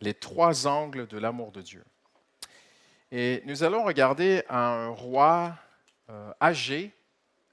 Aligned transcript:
les 0.00 0.14
trois 0.14 0.66
angles 0.66 1.06
de 1.06 1.18
l'amour 1.18 1.52
de 1.52 1.62
Dieu. 1.62 1.84
Et 3.12 3.42
nous 3.44 3.64
allons 3.64 3.84
regarder 3.84 4.44
un 4.48 4.88
roi 4.88 5.56
euh, 6.10 6.32
âgé, 6.40 6.92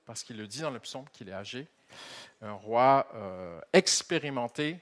parce 0.05 0.23
qu'il 0.23 0.37
le 0.37 0.47
dit 0.47 0.61
dans 0.61 0.69
le 0.69 0.79
psaume 0.79 1.05
qu'il 1.11 1.29
est 1.29 1.33
âgé, 1.33 1.67
un 2.41 2.53
roi 2.53 3.07
euh, 3.15 3.59
expérimenté, 3.73 4.79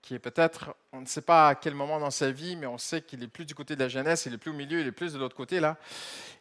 qui 0.00 0.14
est 0.14 0.18
peut-être, 0.18 0.74
on 0.92 1.00
ne 1.00 1.06
sait 1.06 1.22
pas 1.22 1.48
à 1.48 1.54
quel 1.54 1.74
moment 1.74 1.98
dans 1.98 2.10
sa 2.10 2.30
vie, 2.30 2.56
mais 2.56 2.66
on 2.66 2.78
sait 2.78 3.02
qu'il 3.02 3.22
est 3.22 3.28
plus 3.28 3.46
du 3.46 3.54
côté 3.54 3.74
de 3.74 3.80
la 3.80 3.88
jeunesse, 3.88 4.26
il 4.26 4.34
est 4.34 4.38
plus 4.38 4.50
au 4.50 4.54
milieu, 4.54 4.80
il 4.80 4.86
est 4.86 4.92
plus 4.92 5.12
de 5.12 5.18
l'autre 5.18 5.36
côté 5.36 5.60
là. 5.60 5.76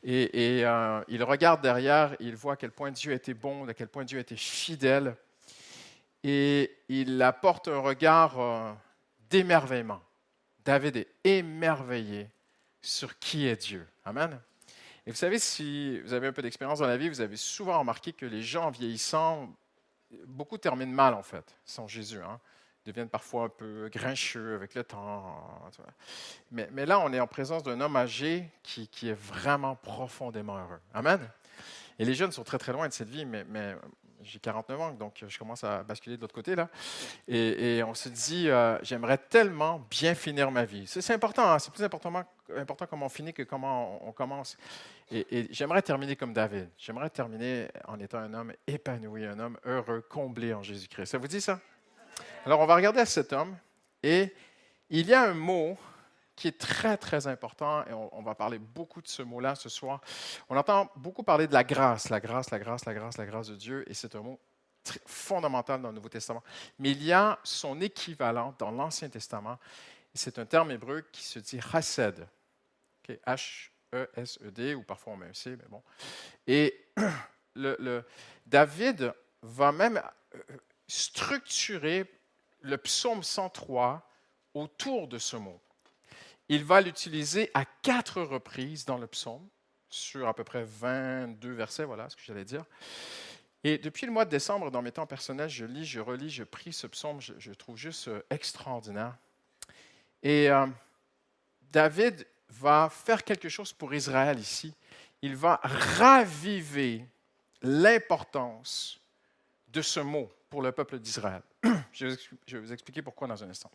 Et, 0.03 0.61
euh, 0.65 1.01
il 1.07 1.23
regarde 1.23 1.61
derrière, 1.61 2.15
il 2.19 2.35
voit 2.35 2.53
à 2.53 2.55
quel 2.57 2.71
point 2.71 2.91
Dieu 2.91 3.13
était 3.13 3.33
bon, 3.33 3.67
à 3.67 3.73
quel 3.73 3.87
point 3.87 4.03
Dieu 4.03 4.19
était 4.19 4.35
fidèle. 4.35 5.15
Et 6.23 6.77
il 6.87 7.21
apporte 7.21 7.67
un 7.67 7.79
regard 7.79 8.77
d'émerveillement. 9.29 10.01
David 10.65 10.97
est 10.97 11.07
émerveillé 11.23 12.29
sur 12.81 13.17
qui 13.19 13.47
est 13.47 13.61
Dieu. 13.61 13.87
Amen. 14.05 14.39
Et 15.05 15.11
vous 15.11 15.17
savez, 15.17 15.39
si 15.39 15.99
vous 16.01 16.13
avez 16.13 16.27
un 16.27 16.33
peu 16.33 16.41
d'expérience 16.41 16.79
dans 16.79 16.87
la 16.87 16.97
vie, 16.97 17.09
vous 17.09 17.21
avez 17.21 17.35
souvent 17.35 17.79
remarqué 17.79 18.13
que 18.13 18.25
les 18.25 18.41
gens 18.41 18.69
vieillissant, 18.71 19.53
beaucoup 20.25 20.57
terminent 20.57 20.93
mal 20.93 21.13
en 21.13 21.23
fait, 21.23 21.55
sans 21.65 21.87
Jésus. 21.87 22.21
Hein 22.21 22.39
deviennent 22.85 23.09
parfois 23.09 23.45
un 23.45 23.49
peu 23.49 23.89
grincheux 23.91 24.55
avec 24.55 24.75
le 24.75 24.83
temps. 24.83 25.71
Mais, 26.51 26.85
là, 26.85 26.99
on 26.99 27.13
est 27.13 27.19
en 27.19 27.27
présence 27.27 27.63
d'un 27.63 27.79
homme 27.81 27.95
âgé 27.95 28.49
qui, 28.61 28.89
est 29.03 29.13
vraiment 29.13 29.75
profondément 29.75 30.57
heureux. 30.57 30.79
Amen. 30.93 31.19
Et 31.99 32.05
les 32.05 32.13
jeunes 32.13 32.31
sont 32.31 32.43
très 32.43 32.57
très 32.57 32.73
loin 32.73 32.87
de 32.87 32.93
cette 32.93 33.09
vie, 33.09 33.25
mais 33.25 33.75
j'ai 34.23 34.39
49 34.39 34.81
ans, 34.81 34.91
donc 34.91 35.23
je 35.27 35.37
commence 35.37 35.63
à 35.63 35.83
basculer 35.83 36.17
de 36.17 36.21
l'autre 36.21 36.33
côté 36.33 36.55
là. 36.55 36.69
Et, 37.27 37.81
on 37.85 37.93
se 37.93 38.09
dit, 38.09 38.49
euh, 38.49 38.77
j'aimerais 38.81 39.17
tellement 39.17 39.85
bien 39.89 40.15
finir 40.15 40.51
ma 40.51 40.65
vie. 40.65 40.85
C'est 40.87 41.13
important, 41.13 41.51
hein. 41.51 41.59
c'est 41.59 41.73
plus 41.73 41.83
important, 41.83 42.11
important 42.55 42.85
comment 42.87 43.05
on 43.07 43.09
finit 43.09 43.33
que 43.33 43.43
comment 43.43 44.07
on, 44.07 44.11
commence. 44.11 44.57
Et, 45.11 45.25
et 45.39 45.47
j'aimerais 45.51 45.81
terminer 45.81 46.15
comme 46.15 46.33
David. 46.33 46.69
J'aimerais 46.77 47.09
terminer 47.09 47.67
en 47.87 47.99
étant 47.99 48.19
un 48.19 48.33
homme 48.33 48.53
épanoui, 48.67 49.25
un 49.25 49.39
homme 49.39 49.57
heureux, 49.65 50.01
comblé 50.01 50.53
en 50.53 50.63
Jésus-Christ. 50.63 51.11
Ça 51.11 51.17
vous 51.17 51.27
dit 51.27 51.41
ça? 51.41 51.59
Alors, 52.45 52.59
on 52.59 52.65
va 52.65 52.75
regarder 52.75 52.99
à 52.99 53.05
cet 53.05 53.33
homme 53.33 53.55
et 54.01 54.33
il 54.89 55.07
y 55.07 55.13
a 55.13 55.23
un 55.23 55.33
mot 55.33 55.77
qui 56.43 56.49
est 56.49 56.59
très, 56.59 56.97
très 56.97 57.25
important 57.27 57.85
et 57.85 57.93
on, 57.93 58.21
va 58.21 58.35
parler 58.35 58.59
beaucoup 58.59 59.01
de 59.01 59.07
ce 59.07 59.21
mot-là 59.21 59.55
ce 59.55 59.69
soir. 59.69 60.01
On 60.49 60.57
entend 60.57 60.91
beaucoup 60.97 61.23
parler 61.23 61.47
de 61.47 61.53
la 61.53 61.63
grâce, 61.63 62.09
la 62.09 62.19
grâce, 62.19 62.51
la 62.51 62.59
grâce, 62.59 62.83
la 62.83 62.93
grâce, 62.93 63.17
la 63.17 63.25
grâce 63.25 63.47
de 63.47 63.55
Dieu 63.55 63.89
et 63.89 63.93
c'est 63.93 64.13
un 64.13 64.19
mot 64.19 64.37
fondamental 65.05 65.81
dans 65.81 65.87
le 65.87 65.95
Nouveau 65.95 66.09
Testament. 66.09 66.43
Mais 66.79 66.91
il 66.91 67.01
y 67.01 67.13
a 67.13 67.39
son 67.45 67.79
équivalent 67.79 68.53
dans 68.59 68.71
l'Ancien 68.71 69.07
Testament 69.07 69.57
et 70.13 70.17
c'est 70.17 70.37
un 70.37 70.45
terme 70.45 70.71
hébreu 70.71 71.05
qui 71.13 71.23
se 71.23 71.39
dit 71.39 71.61
chesed. 71.61 72.27
H-E-S-E-D, 73.07 74.75
ou 74.75 74.83
parfois 74.83 75.13
on 75.13 75.15
met 75.15 75.27
un 75.27 75.33
C, 75.33 75.55
mais 75.55 75.69
bon. 75.69 75.81
Et 76.45 76.87
David 78.45 79.13
va 79.43 79.71
même 79.71 80.03
euh, 80.35 80.39
structurer 80.89 82.03
le 82.59 82.77
psaume 82.79 83.23
103 83.23 84.05
autour 84.53 85.07
de 85.07 85.17
ce 85.17 85.37
mot. 85.37 85.61
Il 86.49 86.63
va 86.63 86.81
l'utiliser 86.81 87.49
à 87.53 87.65
quatre 87.65 88.21
reprises 88.21 88.85
dans 88.85 88.97
le 88.97 89.07
psaume, 89.07 89.47
sur 89.89 90.27
à 90.27 90.33
peu 90.33 90.43
près 90.43 90.63
22 90.63 91.51
versets, 91.51 91.85
voilà 91.85 92.09
ce 92.09 92.15
que 92.15 92.21
j'allais 92.23 92.45
dire. 92.45 92.65
Et 93.63 93.77
depuis 93.77 94.05
le 94.05 94.11
mois 94.11 94.25
de 94.25 94.29
décembre, 94.29 94.71
dans 94.71 94.81
mes 94.81 94.91
temps 94.91 95.05
personnels, 95.07 95.49
je 95.49 95.65
lis, 95.65 95.85
je 95.85 95.99
relis, 95.99 96.29
je 96.29 96.43
prie 96.43 96.73
ce 96.73 96.87
psaume, 96.87 97.21
je, 97.21 97.51
trouve 97.51 97.77
juste 97.77 98.09
euh, 98.09 98.21
extraordinaire. 98.29 99.15
Et 100.21 100.49
euh, 100.49 100.67
David 101.71 102.27
va 102.49 102.89
faire 102.91 103.23
quelque 103.23 103.47
chose 103.47 103.71
pour 103.71 103.93
Israël 103.93 104.37
ici. 104.37 104.73
Il 105.21 105.37
va 105.37 105.61
raviver 105.63 107.07
l'importance 107.61 108.99
de 109.69 109.81
ce 109.81 110.01
mot 110.01 110.29
pour 110.49 110.61
le 110.61 110.71
peuple 110.71 110.99
d'Israël. 110.99 111.41
Je 111.93 112.07
vais 112.07 112.59
vous 112.59 112.73
expliquer 112.73 113.01
pourquoi 113.01 113.27
dans 113.27 113.41
un 113.43 113.49
instant. 113.49 113.71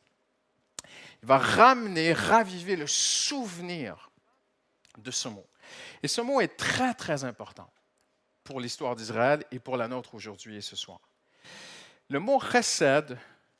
Il 1.22 1.28
va 1.28 1.38
ramener, 1.38 2.12
raviver 2.12 2.76
le 2.76 2.86
souvenir 2.86 4.10
de 4.98 5.10
ce 5.10 5.28
mot. 5.28 5.46
Et 6.02 6.08
ce 6.08 6.20
mot 6.20 6.40
est 6.40 6.56
très, 6.56 6.94
très 6.94 7.24
important 7.24 7.70
pour 8.44 8.60
l'histoire 8.60 8.96
d'Israël 8.96 9.44
et 9.50 9.58
pour 9.58 9.76
la 9.76 9.88
nôtre 9.88 10.14
aujourd'hui 10.14 10.56
et 10.56 10.60
ce 10.60 10.76
soir. 10.76 11.00
Le 12.08 12.18
mot 12.18 12.40
chesed 12.40 13.18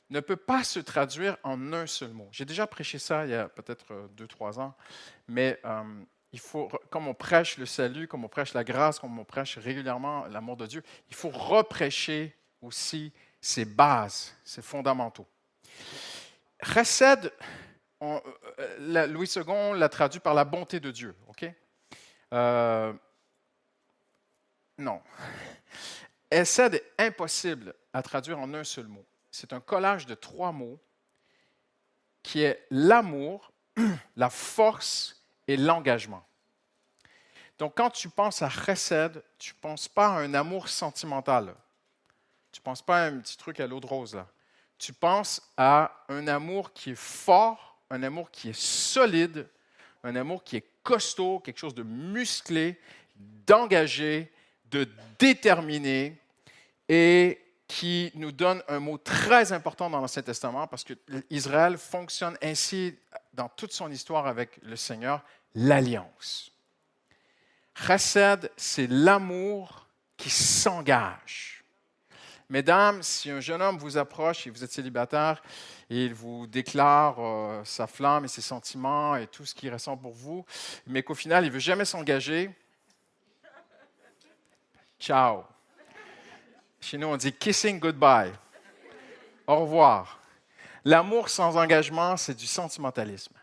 ne 0.09 0.19
peut 0.19 0.35
pas 0.35 0.63
se 0.63 0.79
traduire 0.79 1.37
en 1.43 1.73
un 1.73 1.85
seul 1.85 2.11
mot. 2.11 2.27
J'ai 2.31 2.45
déjà 2.45 2.65
prêché 2.65 2.97
ça 2.97 3.25
il 3.25 3.31
y 3.31 3.35
a 3.35 3.47
peut-être 3.47 3.85
euh, 3.91 4.07
deux, 4.13 4.27
trois 4.27 4.59
ans, 4.59 4.73
mais 5.27 5.59
euh, 5.65 5.83
il 6.31 6.39
faut, 6.39 6.67
comme 6.89 7.07
on 7.07 7.13
prêche 7.13 7.57
le 7.57 7.65
salut, 7.65 8.07
comme 8.07 8.25
on 8.25 8.29
prêche 8.29 8.53
la 8.53 8.63
grâce, 8.63 8.99
comme 8.99 9.17
on 9.19 9.25
prêche 9.25 9.57
régulièrement 9.57 10.25
l'amour 10.27 10.57
de 10.57 10.65
Dieu, 10.65 10.83
il 11.09 11.15
faut 11.15 11.29
reprêcher 11.29 12.35
aussi 12.61 13.11
ses 13.41 13.65
bases, 13.65 14.35
ses 14.43 14.61
fondamentaux. 14.61 15.27
Chesed, 16.61 17.31
euh, 18.01 19.07
Louis 19.07 19.29
II 19.35 19.77
l'a 19.77 19.89
traduit 19.89 20.19
par 20.19 20.33
la 20.33 20.45
bonté 20.45 20.79
de 20.79 20.91
Dieu. 20.91 21.15
OK? 21.27 21.45
Euh, 22.33 22.93
non. 24.77 25.01
Chesed 26.31 26.75
est 26.75 26.93
impossible 26.97 27.73
à 27.93 28.01
traduire 28.01 28.39
en 28.39 28.53
un 28.53 28.63
seul 28.63 28.87
mot. 28.87 29.05
C'est 29.31 29.53
un 29.53 29.59
collage 29.59 30.05
de 30.05 30.15
trois 30.15 30.51
mots 30.51 30.79
qui 32.23 32.41
est 32.41 32.65
l'amour, 32.69 33.51
la 34.15 34.29
force 34.29 35.23
et 35.47 35.57
l'engagement. 35.57 36.25
Donc, 37.57 37.73
quand 37.75 37.89
tu 37.89 38.09
penses 38.09 38.41
à 38.41 38.49
chesed, 38.49 39.21
tu 39.37 39.53
ne 39.53 39.59
penses 39.59 39.87
pas 39.87 40.07
à 40.07 40.19
un 40.19 40.33
amour 40.33 40.69
sentimental. 40.69 41.53
Tu 42.51 42.61
ne 42.61 42.63
penses 42.63 42.81
pas 42.81 43.03
à 43.03 43.07
un 43.07 43.19
petit 43.19 43.37
truc 43.37 43.59
à 43.59 43.67
l'eau 43.67 43.79
de 43.79 43.85
rose. 43.85 44.17
Tu 44.79 44.93
penses 44.93 45.41
à 45.57 45.91
un 46.07 46.27
amour 46.27 46.73
qui 46.73 46.91
est 46.91 46.99
fort, 46.99 47.77
un 47.89 48.01
amour 48.01 48.31
qui 48.31 48.49
est 48.49 48.59
solide, 48.59 49.47
un 50.03 50.15
amour 50.15 50.43
qui 50.43 50.55
est 50.55 50.65
costaud, 50.83 51.39
quelque 51.39 51.59
chose 51.59 51.75
de 51.75 51.83
musclé, 51.83 52.79
d'engagé, 53.45 54.31
de 54.71 54.87
déterminé 55.19 56.17
et 56.87 57.39
qui 57.67 58.11
nous 58.15 58.31
donne 58.31 58.63
un 58.67 58.79
mot 58.79 58.97
très 58.97 59.51
important 59.51 59.89
dans 59.89 59.99
l'Ancien 59.99 60.23
Testament 60.23 60.65
parce 60.65 60.83
que 60.83 60.93
Israël 61.29 61.77
fonctionne 61.77 62.37
ainsi 62.41 62.95
dans 63.33 63.49
toute 63.49 63.73
son 63.73 63.91
histoire 63.91 64.25
avec 64.25 64.59
le 64.63 64.75
Seigneur, 64.75 65.23
l'alliance. 65.53 66.51
Chesed, 67.75 68.51
c'est 68.57 68.87
l'amour 68.87 69.87
qui 70.17 70.29
s'engage. 70.29 71.58
Mesdames, 72.49 73.03
si 73.03 73.29
un 73.29 73.39
jeune 73.39 73.61
homme 73.61 73.77
vous 73.77 73.97
approche 73.97 74.47
et 74.47 74.49
vous 74.49 74.63
êtes 74.63 74.71
célibataire 74.71 75.43
et 75.87 76.05
il 76.05 76.15
vous 76.15 76.47
déclare 76.47 77.17
euh, 77.19 77.61
sa 77.63 77.85
flamme 77.85 78.25
et 78.25 78.27
ses 78.27 78.41
sentiments 78.41 79.15
et 79.15 79.27
tout 79.27 79.45
ce 79.45 79.53
qui 79.53 79.69
ressent 79.69 79.95
pour 79.95 80.13
vous, 80.13 80.43
mais 80.87 81.03
qu'au 81.03 81.13
final, 81.13 81.43
il 81.43 81.49
ne 81.49 81.53
veut 81.53 81.59
jamais 81.59 81.85
s'engager, 81.85 82.49
ciao. 84.99 85.43
Chez 86.81 86.97
nous, 86.97 87.07
on 87.07 87.17
dit 87.17 87.33
kissing 87.33 87.79
goodbye. 87.79 88.31
Au 89.45 89.59
revoir. 89.59 90.19
L'amour 90.85 91.29
sans 91.29 91.55
engagement, 91.55 92.17
c'est 92.17 92.35
du 92.35 92.47
sentimentalisme. 92.47 93.35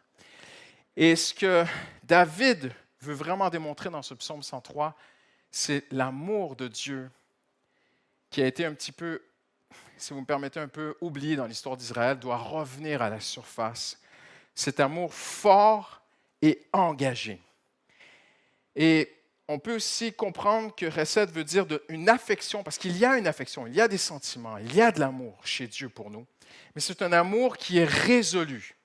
Et 0.96 1.14
ce 1.14 1.32
que 1.32 1.64
David 2.02 2.72
veut 3.02 3.14
vraiment 3.14 3.50
démontrer 3.50 3.90
dans 3.90 4.02
ce 4.02 4.14
psaume 4.14 4.42
103, 4.42 4.96
c'est 5.50 5.84
l'amour 5.92 6.56
de 6.56 6.66
Dieu 6.66 7.10
qui 8.36 8.42
a 8.42 8.46
été 8.46 8.66
un 8.66 8.74
petit 8.74 8.92
peu, 8.92 9.22
si 9.96 10.12
vous 10.12 10.20
me 10.20 10.26
permettez, 10.26 10.60
un 10.60 10.68
peu 10.68 10.94
oublié 11.00 11.36
dans 11.36 11.46
l'histoire 11.46 11.74
d'Israël, 11.74 12.18
doit 12.18 12.36
revenir 12.36 13.00
à 13.00 13.08
la 13.08 13.18
surface. 13.18 13.98
Cet 14.54 14.78
amour 14.78 15.14
fort 15.14 16.02
et 16.42 16.60
engagé. 16.74 17.40
Et 18.74 19.10
on 19.48 19.58
peut 19.58 19.76
aussi 19.76 20.12
comprendre 20.12 20.74
que 20.74 20.84
recette 20.84 21.30
veut 21.30 21.44
dire 21.44 21.64
une 21.88 22.10
affection, 22.10 22.62
parce 22.62 22.76
qu'il 22.76 22.98
y 22.98 23.06
a 23.06 23.16
une 23.16 23.26
affection, 23.26 23.66
il 23.66 23.74
y 23.74 23.80
a 23.80 23.88
des 23.88 23.96
sentiments, 23.96 24.58
il 24.58 24.74
y 24.74 24.82
a 24.82 24.92
de 24.92 25.00
l'amour 25.00 25.40
chez 25.42 25.66
Dieu 25.66 25.88
pour 25.88 26.10
nous, 26.10 26.26
mais 26.74 26.82
c'est 26.82 27.00
un 27.00 27.12
amour 27.12 27.56
qui 27.56 27.78
est 27.78 27.86
résolu. 27.86 28.76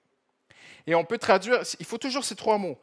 Et 0.87 0.95
on 0.95 1.03
peut 1.03 1.17
traduire, 1.17 1.61
il 1.77 1.85
faut 1.85 1.97
toujours 1.97 2.23
ces 2.23 2.37
trois 2.37 2.57
mots, 2.57 2.79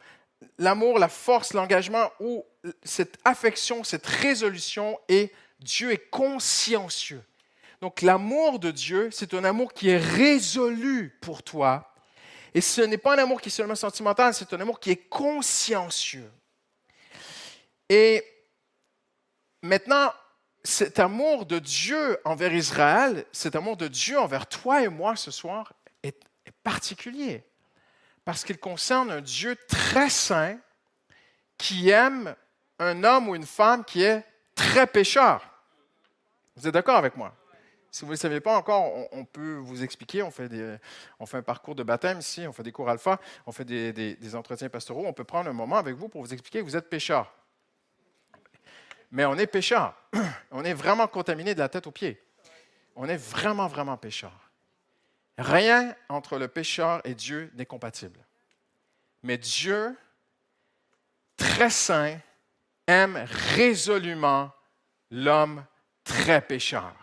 l'amour, 0.58 0.98
la 0.98 1.08
force, 1.08 1.54
l'engagement, 1.54 2.12
ou 2.20 2.44
cette 2.82 3.16
affection, 3.24 3.84
cette 3.84 4.06
résolution 4.06 5.00
est 5.08 5.32
Dieu 5.60 5.92
est 5.92 6.10
consciencieux. 6.10 7.22
Donc 7.80 8.02
l'amour 8.02 8.58
de 8.58 8.70
Dieu, 8.70 9.10
c'est 9.12 9.34
un 9.34 9.44
amour 9.44 9.72
qui 9.72 9.88
est 9.88 9.98
résolu 9.98 11.16
pour 11.20 11.42
toi. 11.42 11.92
Et 12.54 12.60
ce 12.60 12.80
n'est 12.80 12.98
pas 12.98 13.14
un 13.14 13.22
amour 13.22 13.40
qui 13.40 13.48
est 13.48 13.52
seulement 13.52 13.74
sentimental, 13.74 14.34
c'est 14.34 14.52
un 14.52 14.60
amour 14.60 14.80
qui 14.80 14.90
est 14.90 15.08
consciencieux. 15.08 16.30
Et 17.88 18.24
maintenant, 19.62 20.12
cet 20.64 20.98
amour 20.98 21.46
de 21.46 21.58
Dieu 21.58 22.18
envers 22.24 22.52
Israël, 22.52 23.24
cet 23.32 23.54
amour 23.54 23.76
de 23.76 23.88
Dieu 23.88 24.18
envers 24.18 24.46
toi 24.46 24.82
et 24.82 24.88
moi 24.88 25.16
ce 25.16 25.30
soir 25.30 25.72
est, 26.02 26.16
particulier. 26.62 27.44
parce 28.24 28.44
qu'il 28.44 28.58
concerne 28.58 29.10
un 29.10 29.20
Dieu 29.22 29.56
très 29.68 30.10
saint 30.10 30.58
qui 31.56 31.88
aime 31.88 32.34
un 32.78 33.04
homme 33.04 33.28
ou 33.28 33.34
une 33.34 33.46
femme 33.46 33.84
qui 33.84 34.02
est 34.02 34.24
très 34.58 34.86
pécheur. 34.88 35.40
Vous 36.56 36.66
êtes 36.66 36.74
d'accord 36.74 36.96
avec 36.96 37.16
moi? 37.16 37.32
Si 37.90 38.00
vous 38.00 38.08
ne 38.08 38.12
le 38.12 38.18
savez 38.18 38.40
pas 38.40 38.56
encore, 38.56 38.92
on, 39.12 39.24
peut 39.24 39.54
vous 39.54 39.82
expliquer. 39.82 40.22
On 40.22 40.30
fait, 40.30 40.48
des, 40.48 40.76
on 41.18 41.26
fait 41.26 41.38
un 41.38 41.42
parcours 41.42 41.74
de 41.74 41.82
baptême 41.82 42.18
ici, 42.18 42.46
on 42.46 42.52
fait 42.52 42.64
des 42.64 42.72
cours 42.72 42.90
alpha, 42.90 43.18
on 43.46 43.52
fait 43.52 43.64
des, 43.64 43.92
des, 43.92 44.34
entretiens 44.34 44.68
pastoraux. 44.68 45.06
On 45.06 45.14
peut 45.14 45.24
prendre 45.24 45.48
un 45.48 45.54
moment 45.54 45.76
avec 45.76 45.94
vous 45.94 46.08
pour 46.08 46.20
vous 46.20 46.32
expliquer 46.32 46.58
que 46.58 46.64
vous 46.64 46.76
êtes 46.76 46.90
pécheur. 46.90 47.32
Mais 49.10 49.24
on 49.24 49.36
est 49.36 49.46
pécheur. 49.46 49.94
On 50.50 50.64
est 50.64 50.74
vraiment 50.74 51.06
contaminé 51.06 51.54
de 51.54 51.60
la 51.60 51.68
tête 51.68 51.86
aux 51.86 51.92
pieds. 51.92 52.20
On 52.94 53.08
est 53.08 53.16
vraiment, 53.16 53.68
vraiment 53.68 53.96
pécheur. 53.96 54.50
Rien 55.38 55.94
entre 56.08 56.36
le 56.36 56.48
pécheur 56.48 57.00
et 57.04 57.14
Dieu 57.14 57.50
n'est 57.54 57.64
compatible. 57.64 58.20
Mais 59.22 59.38
Dieu, 59.38 59.96
très 61.36 61.70
saint, 61.70 62.18
aime 62.88 63.24
résolument 63.54 64.50
l'homme 65.10 65.64
très 66.02 66.40
pécheur. 66.40 66.94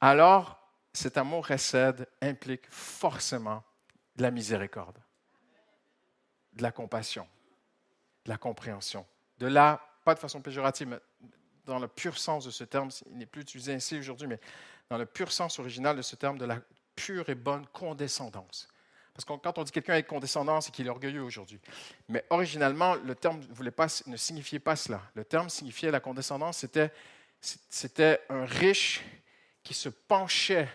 Alors, 0.00 0.58
cet 0.92 1.16
amour 1.16 1.44
récède 1.44 2.08
implique 2.20 2.64
forcément 2.70 3.62
de 4.16 4.22
la 4.22 4.30
miséricorde, 4.30 4.98
de 6.54 6.62
la 6.62 6.72
compassion, 6.72 7.26
de 8.24 8.30
la 8.30 8.38
compréhension. 8.38 9.06
De 9.38 9.46
là, 9.46 9.80
pas 10.04 10.14
de 10.14 10.18
façon 10.18 10.40
péjorative, 10.40 10.88
mais 10.88 11.00
dans 11.64 11.78
le 11.78 11.88
pur 11.88 12.18
sens 12.18 12.44
de 12.44 12.50
ce 12.50 12.64
terme, 12.64 12.90
il 13.10 13.18
n'est 13.18 13.26
plus 13.26 13.42
utilisé 13.42 13.74
ainsi 13.74 13.98
aujourd'hui, 13.98 14.26
mais 14.26 14.40
dans 14.88 14.98
le 14.98 15.06
pur 15.06 15.32
sens 15.32 15.58
original 15.58 15.96
de 15.96 16.02
ce 16.02 16.16
terme, 16.16 16.38
de 16.38 16.44
la 16.44 16.58
pure 16.94 17.28
et 17.28 17.34
bonne 17.34 17.66
condescendance. 17.68 18.68
Parce 19.14 19.24
que 19.24 19.32
quand 19.34 19.58
on 19.58 19.62
dit 19.62 19.72
quelqu'un 19.72 19.92
avec 19.92 20.06
condescendance, 20.06 20.66
c'est 20.66 20.72
qu'il 20.72 20.86
est 20.86 20.90
orgueilleux 20.90 21.22
aujourd'hui. 21.22 21.60
Mais 22.08 22.24
originalement, 22.30 22.94
le 22.94 23.14
terme 23.14 23.40
ne 24.06 24.16
signifiait 24.16 24.58
pas 24.58 24.76
cela. 24.76 25.02
Le 25.14 25.24
terme 25.24 25.50
signifiait 25.50 25.90
la 25.90 26.00
condescendance, 26.00 26.64
c'était, 27.68 28.20
un 28.30 28.44
riche 28.44 29.02
qui 29.62 29.74
se 29.74 29.88
penchait 29.88 30.68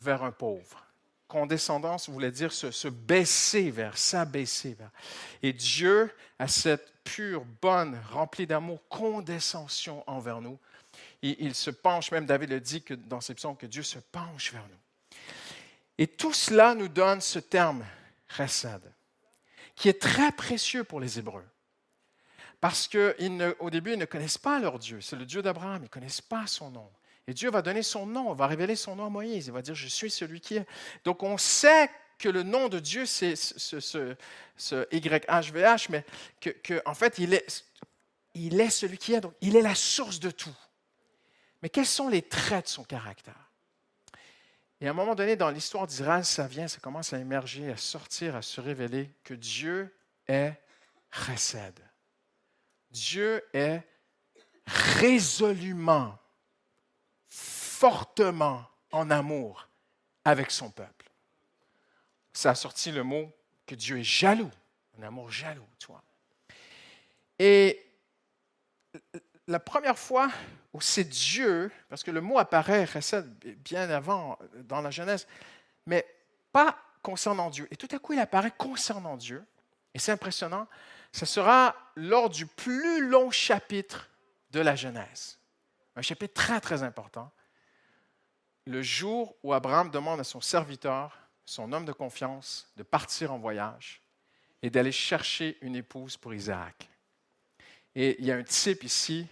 vers 0.00 0.22
un 0.24 0.32
pauvre. 0.32 0.84
Condescendance 1.28 2.08
voulait 2.08 2.32
dire 2.32 2.52
se, 2.52 2.88
baisser 2.88 3.70
vers, 3.70 3.96
s'abaisser 3.96 4.74
vers. 4.74 4.90
Et 5.42 5.52
Dieu 5.52 6.10
a 6.38 6.48
cette 6.48 6.92
pure, 7.04 7.44
bonne, 7.60 8.00
remplie 8.10 8.46
d'amour, 8.46 8.80
condescension 8.88 10.02
envers 10.06 10.40
nous, 10.40 10.58
il, 11.22 11.54
se 11.54 11.70
penche, 11.70 12.10
même 12.10 12.26
David 12.26 12.50
le 12.50 12.60
dit 12.60 12.82
dans 13.06 13.20
ses 13.20 13.34
psaumes, 13.34 13.56
que 13.56 13.66
Dieu 13.66 13.82
se 13.82 13.98
penche 13.98 14.52
vers 14.52 14.66
nous. 14.68 14.78
Et 15.98 16.06
tout 16.06 16.32
cela 16.32 16.74
nous 16.74 16.88
donne 16.88 17.20
ce 17.20 17.40
terme, 17.40 17.84
chesed, 18.28 18.82
qui 19.74 19.88
est 19.88 20.00
très 20.00 20.32
précieux 20.32 20.84
pour 20.84 21.00
les 21.00 21.18
Hébreux. 21.18 21.44
Parce 22.60 22.88
qu'au 22.88 23.70
début, 23.70 23.92
ils 23.92 23.98
ne 23.98 24.04
connaissent 24.04 24.38
pas 24.38 24.58
leur 24.58 24.78
Dieu. 24.78 25.00
C'est 25.00 25.16
le 25.16 25.26
Dieu 25.26 25.42
d'Abraham, 25.42 25.82
ils 25.82 25.82
ne 25.82 25.88
connaissent 25.88 26.20
pas 26.20 26.46
son 26.46 26.70
nom. 26.70 26.90
Et 27.26 27.34
Dieu 27.34 27.50
va 27.50 27.62
donner 27.62 27.82
son 27.82 28.06
nom, 28.06 28.32
va 28.32 28.46
révéler 28.46 28.74
son 28.74 28.96
nom 28.96 29.06
à 29.06 29.10
Moïse. 29.10 29.48
Il 29.48 29.52
va 29.52 29.62
dire, 29.62 29.74
je 29.74 29.86
suis 29.86 30.10
celui 30.10 30.40
qui 30.40 30.56
est. 30.56 30.66
Donc 31.04 31.22
on 31.22 31.36
sait 31.36 31.90
que 32.18 32.28
le 32.28 32.42
nom 32.42 32.68
de 32.68 32.78
Dieu, 32.78 33.06
c'est 33.06 33.36
ce, 33.36 34.16
YHVH, 34.92 35.90
mais 35.90 36.04
que, 36.40 36.82
en 36.84 36.94
fait, 36.94 37.18
il 37.18 37.34
est 37.34 38.70
celui 38.70 38.98
qui 38.98 39.14
est. 39.14 39.20
Donc 39.20 39.34
il 39.40 39.56
est 39.56 39.62
la 39.62 39.74
source 39.74 40.20
de 40.20 40.30
tout. 40.30 40.56
Mais 41.62 41.68
quels 41.68 41.86
sont 41.86 42.08
les 42.08 42.22
traits 42.22 42.64
de 42.66 42.70
son 42.70 42.84
caractère? 42.84 43.47
Et 44.80 44.86
à 44.86 44.90
un 44.90 44.94
moment 44.94 45.14
donné, 45.14 45.34
dans 45.34 45.50
l'histoire 45.50 45.86
d'Israël, 45.86 46.24
ça 46.24 46.46
vient, 46.46 46.68
ça 46.68 46.78
commence 46.78 47.12
à 47.12 47.18
émerger, 47.18 47.70
à 47.70 47.76
sortir, 47.76 48.36
à 48.36 48.42
se 48.42 48.60
révéler 48.60 49.10
que 49.24 49.34
Dieu 49.34 49.94
est 50.28 50.52
chesed. 51.10 51.74
Dieu 52.90 53.44
est 53.52 53.82
résolument, 54.66 56.16
fortement 57.28 58.64
en 58.92 59.10
amour 59.10 59.68
avec 60.24 60.50
son 60.50 60.70
peuple. 60.70 61.10
Ça 62.32 62.50
a 62.50 62.54
sorti 62.54 62.92
le 62.92 63.02
mot 63.02 63.32
que 63.66 63.74
Dieu 63.74 63.98
est 63.98 64.04
jaloux, 64.04 64.50
un 64.98 65.02
amour 65.02 65.30
jaloux, 65.30 65.66
toi. 65.80 66.02
Et 67.38 67.84
la 69.46 69.58
première 69.58 69.98
fois 69.98 70.30
où 70.72 70.80
c'est 70.80 71.04
Dieu, 71.04 71.70
parce 71.88 72.02
que 72.02 72.10
le 72.10 72.20
mot 72.20 72.38
apparaît 72.38 72.86
bien 73.64 73.88
avant 73.90 74.38
dans 74.64 74.80
la 74.80 74.90
Genèse, 74.90 75.26
mais 75.86 76.06
pas 76.52 76.78
concernant 77.02 77.50
Dieu. 77.50 77.66
Et 77.70 77.76
tout 77.76 77.88
à 77.90 77.98
coup, 77.98 78.12
il 78.12 78.18
apparaît 78.18 78.52
concernant 78.56 79.16
Dieu. 79.16 79.44
Et 79.94 79.98
c'est 79.98 80.12
impressionnant. 80.12 80.68
Ce 81.12 81.26
sera 81.26 81.74
lors 81.96 82.28
du 82.28 82.46
plus 82.46 83.08
long 83.08 83.30
chapitre 83.30 84.10
de 84.50 84.60
la 84.60 84.76
Genèse. 84.76 85.38
Un 85.96 86.02
chapitre 86.02 86.34
très, 86.34 86.60
très 86.60 86.82
important. 86.82 87.32
Le 88.66 88.82
jour 88.82 89.34
où 89.42 89.54
Abraham 89.54 89.90
demande 89.90 90.20
à 90.20 90.24
son 90.24 90.40
serviteur, 90.40 91.18
son 91.44 91.72
homme 91.72 91.86
de 91.86 91.92
confiance, 91.92 92.70
de 92.76 92.82
partir 92.82 93.32
en 93.32 93.38
voyage 93.38 94.02
et 94.62 94.68
d'aller 94.68 94.92
chercher 94.92 95.56
une 95.62 95.76
épouse 95.76 96.16
pour 96.16 96.34
Isaac. 96.34 96.88
Et 97.94 98.20
il 98.20 98.26
y 98.26 98.32
a 98.32 98.36
un 98.36 98.42
type 98.42 98.84
ici 98.84 99.26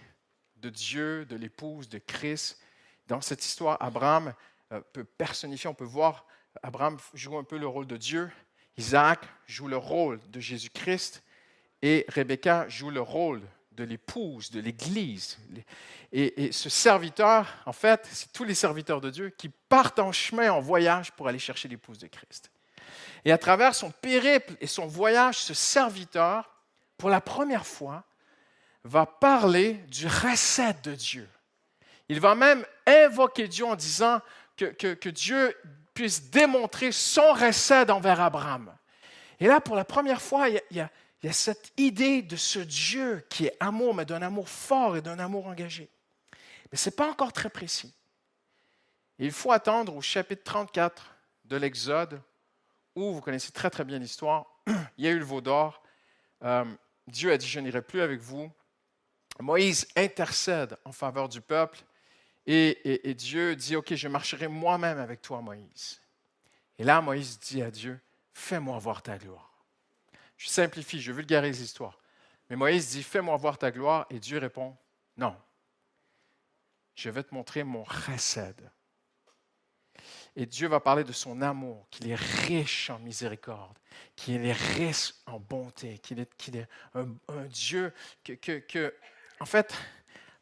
de 0.61 0.69
Dieu, 0.69 1.25
de 1.25 1.35
l'épouse, 1.35 1.89
de 1.89 1.99
Christ. 1.99 2.59
Dans 3.07 3.21
cette 3.21 3.43
histoire, 3.43 3.77
Abraham 3.81 4.33
euh, 4.71 4.81
peut 4.93 5.03
personnifier, 5.03 5.69
on 5.69 5.73
peut 5.73 5.85
voir, 5.85 6.25
Abraham 6.63 6.97
joue 7.13 7.37
un 7.37 7.43
peu 7.43 7.57
le 7.57 7.67
rôle 7.67 7.87
de 7.87 7.97
Dieu, 7.97 8.31
Isaac 8.77 9.19
joue 9.47 9.67
le 9.67 9.77
rôle 9.77 10.19
de 10.29 10.39
Jésus-Christ 10.39 11.23
et 11.81 12.05
Rebecca 12.09 12.67
joue 12.67 12.89
le 12.89 13.01
rôle 13.01 13.41
de 13.71 13.83
l'épouse, 13.83 14.49
de 14.49 14.59
l'Église. 14.59 15.37
Et, 16.11 16.45
et, 16.45 16.51
ce 16.51 16.69
serviteur, 16.69 17.47
en 17.65 17.73
fait, 17.73 18.07
c'est 18.11 18.31
tous 18.31 18.43
les 18.43 18.55
serviteurs 18.55 19.01
de 19.01 19.09
Dieu 19.09 19.29
qui 19.29 19.49
partent 19.49 19.99
en 19.99 20.11
chemin, 20.11 20.51
en 20.51 20.59
voyage 20.59 21.11
pour 21.11 21.27
aller 21.27 21.39
chercher 21.39 21.67
l'épouse 21.67 21.99
de 21.99 22.07
Christ. 22.07 22.51
Et 23.23 23.31
à 23.31 23.37
travers 23.37 23.75
son 23.75 23.91
périple 23.91 24.55
et 24.61 24.67
son 24.67 24.87
voyage, 24.87 25.37
ce 25.37 25.53
serviteur, 25.53 26.49
pour 26.97 27.09
la 27.09 27.21
première 27.21 27.65
fois, 27.65 28.03
va 28.87 29.05
parler 29.05 29.73
du 29.89 30.07
recette 30.07 30.83
de 30.83 30.95
Dieu. 30.95 31.27
Il 32.09 32.19
va 32.19 32.35
même 32.35 32.65
invoquer 32.85 33.47
Dieu 33.47 33.65
en 33.65 33.75
disant 33.75 34.21
que, 34.55 35.09
Dieu 35.09 35.55
puisse 35.93 36.29
démontrer 36.29 36.91
son 36.91 37.33
recette 37.33 37.89
envers 37.89 38.21
Abraham. 38.21 38.73
Et 39.39 39.47
là, 39.47 39.59
pour 39.59 39.75
la 39.75 39.85
première 39.85 40.21
fois, 40.21 40.49
il 40.49 40.61
y, 40.71 40.79
a, 40.79 40.89
cette 41.31 41.73
idée 41.77 42.21
de 42.21 42.35
ce 42.35 42.59
Dieu 42.59 43.25
qui 43.29 43.45
est 43.45 43.57
amour, 43.59 43.93
mais 43.93 44.05
d'un 44.05 44.21
amour 44.21 44.47
fort 44.47 44.95
et 44.95 45.01
d'un 45.01 45.19
amour 45.19 45.47
engagé. 45.47 45.89
Mais 46.71 46.77
ce 46.77 46.89
n'est 46.89 46.95
pas 46.95 47.09
encore 47.09 47.33
très 47.33 47.49
précis. 47.49 47.93
Il 49.19 49.31
faut 49.31 49.51
attendre 49.51 49.95
au 49.95 50.01
chapitre 50.01 50.43
34 50.43 51.15
de 51.45 51.57
l'Exode, 51.57 52.21
où 52.95 53.13
vous 53.13 53.21
connaissez 53.21 53.51
très 53.51 53.69
très 53.69 53.83
bien 53.83 53.99
l'histoire. 53.99 54.45
Il 54.97 55.05
y 55.05 55.07
a 55.07 55.11
eu 55.11 55.19
le 55.19 55.25
veau 55.25 55.41
d'or. 55.41 55.81
Euh, 56.43 56.65
Dieu 57.07 57.31
a 57.31 57.37
dit, 57.37 57.47
je 57.47 57.59
n'irai 57.59 57.81
plus 57.81 58.01
avec 58.01 58.19
vous. 58.19 58.51
Moïse 59.39 59.87
intercède 59.95 60.77
en 60.83 60.91
faveur 60.91 61.29
du 61.29 61.41
peuple 61.41 61.79
et, 62.45 63.13
Dieu 63.13 63.55
dit, 63.55 63.75
OK, 63.75 63.93
je 63.93 64.07
marcherai 64.07 64.47
moi-même 64.47 64.99
avec 64.99 65.21
toi, 65.21 65.41
Moïse. 65.41 66.01
Et 66.77 66.83
là, 66.83 67.01
Moïse 67.01 67.39
dit 67.39 67.61
à 67.61 67.69
Dieu, 67.69 67.99
fais-moi 68.33 68.77
voir 68.79 69.01
ta 69.01 69.17
gloire. 69.17 69.65
Je 70.37 70.47
simplifie, 70.47 71.01
je 71.01 71.11
vulgarise 71.11 71.59
l'histoire. 71.59 71.99
Mais 72.49 72.55
Moïse 72.55 72.89
dit, 72.91 73.03
fais-moi 73.03 73.35
voir 73.35 73.57
ta 73.57 73.69
gloire. 73.69 74.05
Et 74.09 74.19
Dieu 74.19 74.37
répond, 74.37 74.77
non, 75.17 75.35
je 76.95 77.09
vais 77.09 77.23
te 77.23 77.33
montrer 77.33 77.63
mon 77.63 77.83
chesed. 77.85 78.71
Et 80.37 80.45
Dieu 80.45 80.67
va 80.67 80.79
parler 80.79 81.03
de 81.03 81.11
son 81.11 81.41
amour, 81.41 81.87
qu'il 81.89 82.09
est 82.09 82.15
riche 82.15 82.89
en 82.89 82.99
miséricorde, 82.99 83.77
qu'il 84.15 84.45
est 84.45 84.53
riche 84.53 85.15
en 85.25 85.39
bonté, 85.39 85.97
qu'il 85.97 86.19
est, 86.19 86.69
un, 86.93 87.07
Dieu 87.47 87.91
que 88.23 88.93
en 89.39 89.45
fait, 89.45 89.73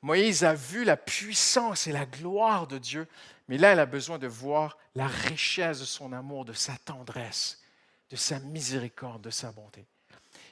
Moïse 0.01 0.43
a 0.43 0.53
vu 0.53 0.83
la 0.83 0.97
puissance 0.97 1.87
et 1.87 1.91
la 1.91 2.05
gloire 2.05 2.67
de 2.67 2.77
Dieu, 2.77 3.07
mais 3.47 3.57
là, 3.57 3.73
il 3.73 3.79
a 3.79 3.85
besoin 3.85 4.17
de 4.17 4.27
voir 4.27 4.77
la 4.93 5.07
richesse 5.07 5.79
de 5.79 5.85
son 5.85 6.13
amour, 6.13 6.45
de 6.45 6.53
sa 6.53 6.77
tendresse, 6.77 7.61
de 8.09 8.15
sa 8.15 8.39
miséricorde, 8.39 9.21
de 9.21 9.29
sa 9.29 9.51
bonté. 9.51 9.85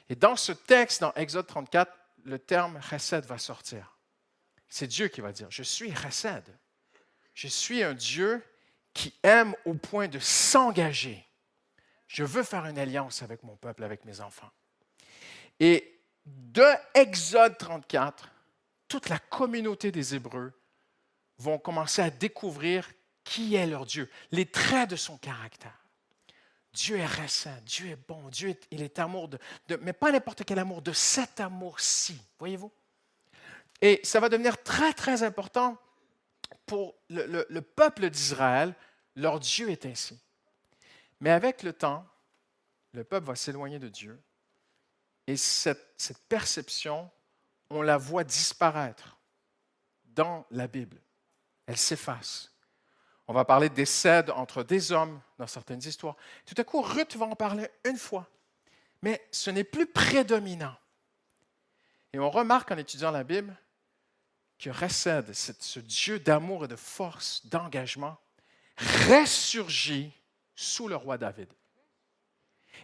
Et 0.08 0.14
dans 0.14 0.36
ce 0.36 0.52
texte, 0.52 1.00
dans 1.00 1.12
Exode 1.14 1.46
34, 1.46 1.92
le 2.24 2.38
terme 2.38 2.80
chesed 2.82 3.24
va 3.26 3.38
sortir. 3.38 3.96
C'est 4.68 4.86
Dieu 4.86 5.08
qui 5.08 5.20
va 5.20 5.32
dire, 5.32 5.46
je 5.50 5.62
suis 5.62 5.94
chesed. 5.94 6.44
Je 7.32 7.48
suis 7.48 7.82
un 7.82 7.94
Dieu 7.94 8.42
qui 8.92 9.14
aime 9.22 9.54
au 9.64 9.74
point 9.74 10.08
de 10.08 10.18
s'engager. 10.18 11.26
Je 12.06 12.24
veux 12.24 12.44
faire 12.44 12.66
une 12.66 12.78
alliance 12.78 13.22
avec 13.22 13.42
mon 13.42 13.56
peuple, 13.56 13.82
avec 13.82 14.04
mes 14.04 14.20
enfants. 14.20 14.50
Et 15.58 16.00
de 16.26 16.66
Exode 16.94 17.58
34 17.58 18.30
toute 18.94 19.08
la 19.08 19.18
communauté 19.18 19.90
des 19.90 20.14
Hébreux 20.14 20.52
vont 21.38 21.58
commencer 21.58 22.00
à 22.00 22.10
découvrir 22.10 22.88
qui 23.24 23.56
est 23.56 23.66
leur 23.66 23.86
Dieu, 23.86 24.08
les 24.30 24.46
traits 24.46 24.90
de 24.90 24.94
son 24.94 25.18
caractère. 25.18 25.84
Dieu 26.72 26.98
est 26.98 27.06
récent, 27.06 27.56
Dieu 27.66 27.88
est 27.88 28.08
bon, 28.08 28.28
Dieu 28.28 28.50
est, 28.50 28.68
il 28.70 28.82
est 28.82 29.00
amour 29.00 29.26
de, 29.28 29.40
mais 29.80 29.92
pas 29.92 30.12
n'importe 30.12 30.44
quel 30.44 30.60
amour, 30.60 30.80
de 30.80 30.92
cet 30.92 31.40
amour-ci, 31.40 32.16
voyez-vous? 32.38 32.70
Et 33.80 33.98
ça 34.04 34.20
va 34.20 34.28
devenir 34.28 34.62
très, 34.62 34.92
très 34.92 35.24
important 35.24 35.76
pour 36.64 36.94
le, 37.10 37.60
peuple 37.60 38.08
d'Israël. 38.10 38.76
Leur 39.16 39.40
Dieu 39.40 39.70
est 39.70 39.86
ainsi. 39.86 40.16
Mais 41.18 41.30
avec 41.30 41.64
le 41.64 41.72
temps, 41.72 42.06
le 42.92 43.02
peuple 43.02 43.26
va 43.26 43.34
s'éloigner 43.34 43.80
de 43.80 43.88
Dieu. 43.88 44.22
Et 45.26 45.36
cette, 45.36 45.94
cette 45.96 46.22
perception, 46.28 47.10
on 47.70 47.82
la 47.82 47.96
voit 47.96 48.24
disparaître 48.24 49.18
dans 50.04 50.46
la 50.50 50.66
Bible. 50.66 51.00
Elle 51.66 51.76
s'efface. 51.76 52.52
On 53.26 53.32
va 53.32 53.44
parler 53.44 53.68
des 53.70 53.86
cèdes 53.86 54.30
entre 54.30 54.62
des 54.62 54.92
hommes 54.92 55.20
dans 55.38 55.46
certaines 55.46 55.82
histoires. 55.82 56.16
Tout 56.44 56.54
à 56.58 56.64
coup, 56.64 56.82
Ruth 56.82 57.16
va 57.16 57.26
en 57.26 57.36
parler 57.36 57.68
une 57.84 57.96
fois, 57.96 58.28
mais 59.02 59.26
ce 59.30 59.50
n'est 59.50 59.64
plus 59.64 59.86
prédominant. 59.86 60.76
Et 62.12 62.18
on 62.18 62.30
remarque 62.30 62.70
en 62.70 62.76
étudiant 62.76 63.10
la 63.10 63.24
Bible 63.24 63.56
que 64.58 64.70
Resed, 64.70 65.32
ce 65.32 65.80
Dieu 65.80 66.20
d'amour 66.20 66.66
et 66.66 66.68
de 66.68 66.76
force, 66.76 67.46
d'engagement, 67.46 68.18
ressurgit 69.08 70.12
sous 70.54 70.88
le 70.88 70.96
roi 70.96 71.18
David. 71.18 71.48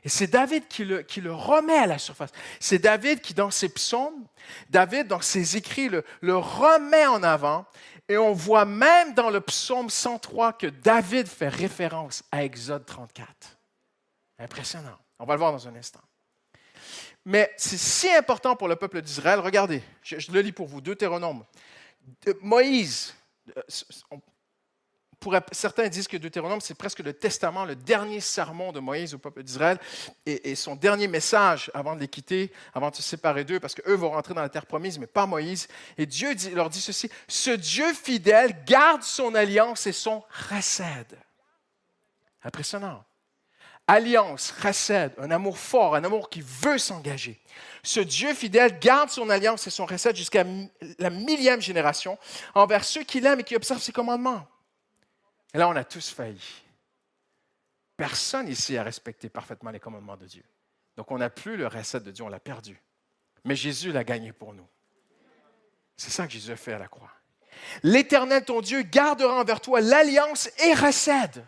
Et 0.02 0.08
c'est 0.08 0.26
David 0.26 0.66
qui 0.68 0.84
le, 0.84 1.32
remet 1.32 1.78
à 1.78 1.86
la 1.86 1.98
surface. 1.98 2.30
C'est 2.58 2.78
David 2.78 3.20
qui, 3.20 3.34
dans 3.34 3.50
ses 3.50 3.68
psaumes, 3.68 4.26
David, 4.70 5.08
dans 5.08 5.20
ses 5.20 5.56
écrits, 5.56 5.88
le, 5.88 6.36
remet 6.36 7.06
en 7.06 7.22
avant. 7.22 7.66
Et 8.08 8.16
on 8.16 8.32
voit 8.32 8.64
même 8.64 9.14
dans 9.14 9.30
le 9.30 9.40
psaume 9.40 9.88
103 9.88 10.54
que 10.54 10.66
David 10.66 11.28
fait 11.28 11.48
référence 11.48 12.24
à 12.32 12.44
Exode 12.44 12.84
34. 12.84 13.28
Impressionnant. 14.38 14.98
On 15.18 15.26
va 15.26 15.34
le 15.34 15.38
voir 15.38 15.52
dans 15.52 15.68
un 15.68 15.76
instant. 15.76 16.00
Mais 17.24 17.52
c'est 17.56 17.78
si 17.78 18.10
important 18.10 18.56
pour 18.56 18.66
le 18.66 18.76
peuple 18.76 19.02
d'Israël. 19.02 19.38
Regardez, 19.38 19.82
je, 20.02 20.18
je, 20.18 20.32
le 20.32 20.40
lis 20.40 20.52
pour 20.52 20.66
vous, 20.66 20.80
Deutéronome. 20.80 21.44
Moïse, 22.40 23.14
euh, 25.26 25.40
certains 25.52 25.88
disent 25.88 26.08
que 26.08 26.16
Deutéronome, 26.16 26.60
c'est 26.60 26.74
presque 26.74 27.00
le 27.00 27.12
testament, 27.12 27.64
le 27.64 27.76
dernier 27.76 28.20
sermon 28.20 28.72
de 28.72 28.80
Moïse 28.80 29.14
au 29.14 29.18
peuple 29.18 29.42
d'Israël 29.42 29.78
et, 30.26 30.54
son 30.54 30.76
dernier 30.76 31.08
message 31.08 31.70
avant 31.74 31.94
de 31.94 32.00
les 32.00 32.08
quitter, 32.08 32.52
avant 32.74 32.90
de 32.90 32.96
se 32.96 33.02
séparer 33.02 33.44
d'eux, 33.44 33.60
parce 33.60 33.74
qu'eux 33.74 33.94
vont 33.94 34.10
rentrer 34.10 34.34
dans 34.34 34.42
la 34.42 34.48
terre 34.48 34.66
promise, 34.66 34.98
mais 34.98 35.06
pas 35.06 35.26
Moïse. 35.26 35.68
Et 35.98 36.06
Dieu 36.06 36.34
leur 36.54 36.70
dit 36.70 36.80
ceci, 36.80 37.10
ce 37.28 37.50
Dieu 37.50 37.92
fidèle 37.92 38.64
garde 38.64 39.02
son 39.02 39.34
alliance 39.34 39.86
et 39.86 39.92
son 39.92 40.22
recède. 40.50 41.18
Impressionnant. 42.42 43.04
Alliance, 43.86 44.54
recède, 44.62 45.12
un 45.18 45.30
amour 45.32 45.58
fort, 45.58 45.96
un 45.96 46.04
amour 46.04 46.30
qui 46.30 46.42
veut 46.42 46.78
s'engager. 46.78 47.40
Ce 47.82 47.98
Dieu 47.98 48.34
fidèle 48.34 48.78
garde 48.78 49.10
son 49.10 49.28
alliance 49.30 49.66
et 49.66 49.70
son 49.70 49.84
recède 49.84 50.14
jusqu'à 50.14 50.44
la 50.98 51.10
millième 51.10 51.60
génération 51.60 52.16
envers 52.54 52.84
ceux 52.84 53.02
qui 53.02 53.20
l'aiment 53.20 53.40
et 53.40 53.44
qui 53.44 53.56
observent 53.56 53.82
ses 53.82 53.92
commandements. 53.92 54.46
Et 55.54 55.58
là, 55.58 55.68
on 55.68 55.76
a 55.76 55.84
tous 55.84 56.10
failli. 56.10 56.42
Personne 57.96 58.48
ici 58.48 58.76
a 58.76 58.82
respecté 58.82 59.28
parfaitement 59.28 59.70
les 59.70 59.80
commandements 59.80 60.16
de 60.16 60.26
Dieu. 60.26 60.44
Donc, 60.96 61.10
on 61.10 61.18
n'a 61.18 61.30
plus 61.30 61.56
le 61.56 61.66
recette 61.66 62.04
de 62.04 62.10
Dieu, 62.10 62.24
on 62.24 62.28
l'a 62.28 62.40
perdu. 62.40 62.80
Mais 63.44 63.56
Jésus 63.56 63.92
l'a 63.92 64.04
gagné 64.04 64.32
pour 64.32 64.52
nous. 64.52 64.66
C'est 65.96 66.10
ça 66.10 66.26
que 66.26 66.32
Jésus 66.32 66.52
a 66.52 66.56
fait 66.56 66.72
à 66.72 66.78
la 66.78 66.88
croix. 66.88 67.12
L'Éternel, 67.82 68.44
ton 68.44 68.60
Dieu, 68.60 68.82
gardera 68.82 69.40
envers 69.40 69.60
toi 69.60 69.80
l'alliance 69.80 70.48
et 70.64 70.74
recède. 70.74 71.44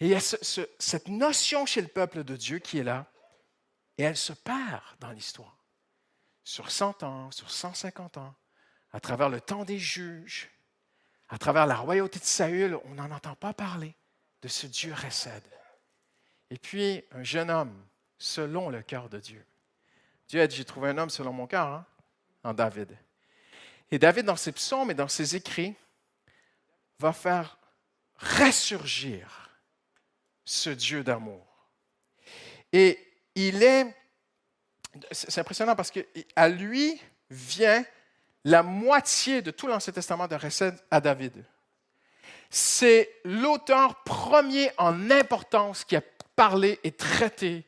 Et 0.00 0.06
il 0.06 0.10
y 0.10 0.14
a 0.14 0.20
cette 0.20 1.08
notion 1.08 1.66
chez 1.66 1.80
le 1.80 1.88
peuple 1.88 2.22
de 2.22 2.36
Dieu 2.36 2.60
qui 2.60 2.78
est 2.78 2.84
là, 2.84 3.06
et 3.96 4.04
elle 4.04 4.16
se 4.16 4.32
perd 4.32 4.82
dans 5.00 5.10
l'histoire. 5.10 5.56
Sur 6.44 6.70
100 6.70 7.02
ans, 7.02 7.30
sur 7.32 7.50
150 7.50 8.16
ans, 8.18 8.34
à 8.92 9.00
travers 9.00 9.28
le 9.28 9.40
temps 9.40 9.64
des 9.64 9.78
juges, 9.78 10.48
à 11.28 11.38
travers 11.38 11.66
la 11.66 11.76
royauté 11.76 12.18
de 12.18 12.24
Saül, 12.24 12.78
on 12.84 12.94
n'en 12.94 13.10
entend 13.10 13.34
pas 13.34 13.52
parler 13.52 13.94
de 14.42 14.48
ce 14.48 14.66
Dieu 14.66 14.92
récède. 14.92 15.42
Et 16.50 16.58
puis, 16.58 17.04
un 17.12 17.22
jeune 17.22 17.50
homme, 17.50 17.74
selon 18.18 18.70
le 18.70 18.82
cœur 18.82 19.08
de 19.08 19.18
Dieu. 19.18 19.44
Dieu 20.28 20.40
a 20.40 20.46
dit, 20.46 20.56
j'ai 20.56 20.64
trouvé 20.64 20.90
un 20.90 20.98
homme 20.98 21.10
selon 21.10 21.32
mon 21.32 21.46
cœur, 21.46 21.66
hein, 21.66 21.86
en 22.44 22.54
David. 22.54 22.96
Et 23.90 23.98
David, 23.98 24.26
dans 24.26 24.36
ses 24.36 24.52
psaumes 24.52 24.90
et 24.90 24.94
dans 24.94 25.08
ses 25.08 25.36
écrits, 25.36 25.74
va 26.98 27.12
faire 27.12 27.58
ressurgir 28.16 29.50
ce 30.44 30.70
Dieu 30.70 31.04
d'amour. 31.04 31.46
Et 32.72 32.98
il 33.34 33.62
est, 33.62 33.94
c'est 35.12 35.38
impressionnant 35.38 35.76
parce 35.76 35.90
qu'à 35.90 36.48
lui 36.48 37.00
vient 37.30 37.84
la 38.44 38.62
moitié 38.62 39.42
de 39.42 39.50
tout 39.50 39.66
l'Ancien 39.66 39.92
Testament 39.92 40.28
de 40.28 40.36
recette 40.36 40.84
à 40.90 41.00
David. 41.00 41.44
C'est 42.50 43.10
l'auteur 43.24 44.02
premier 44.04 44.70
en 44.78 45.10
importance 45.10 45.84
qui 45.84 45.96
a 45.96 46.02
parlé 46.34 46.78
et 46.84 46.92
traité 46.92 47.66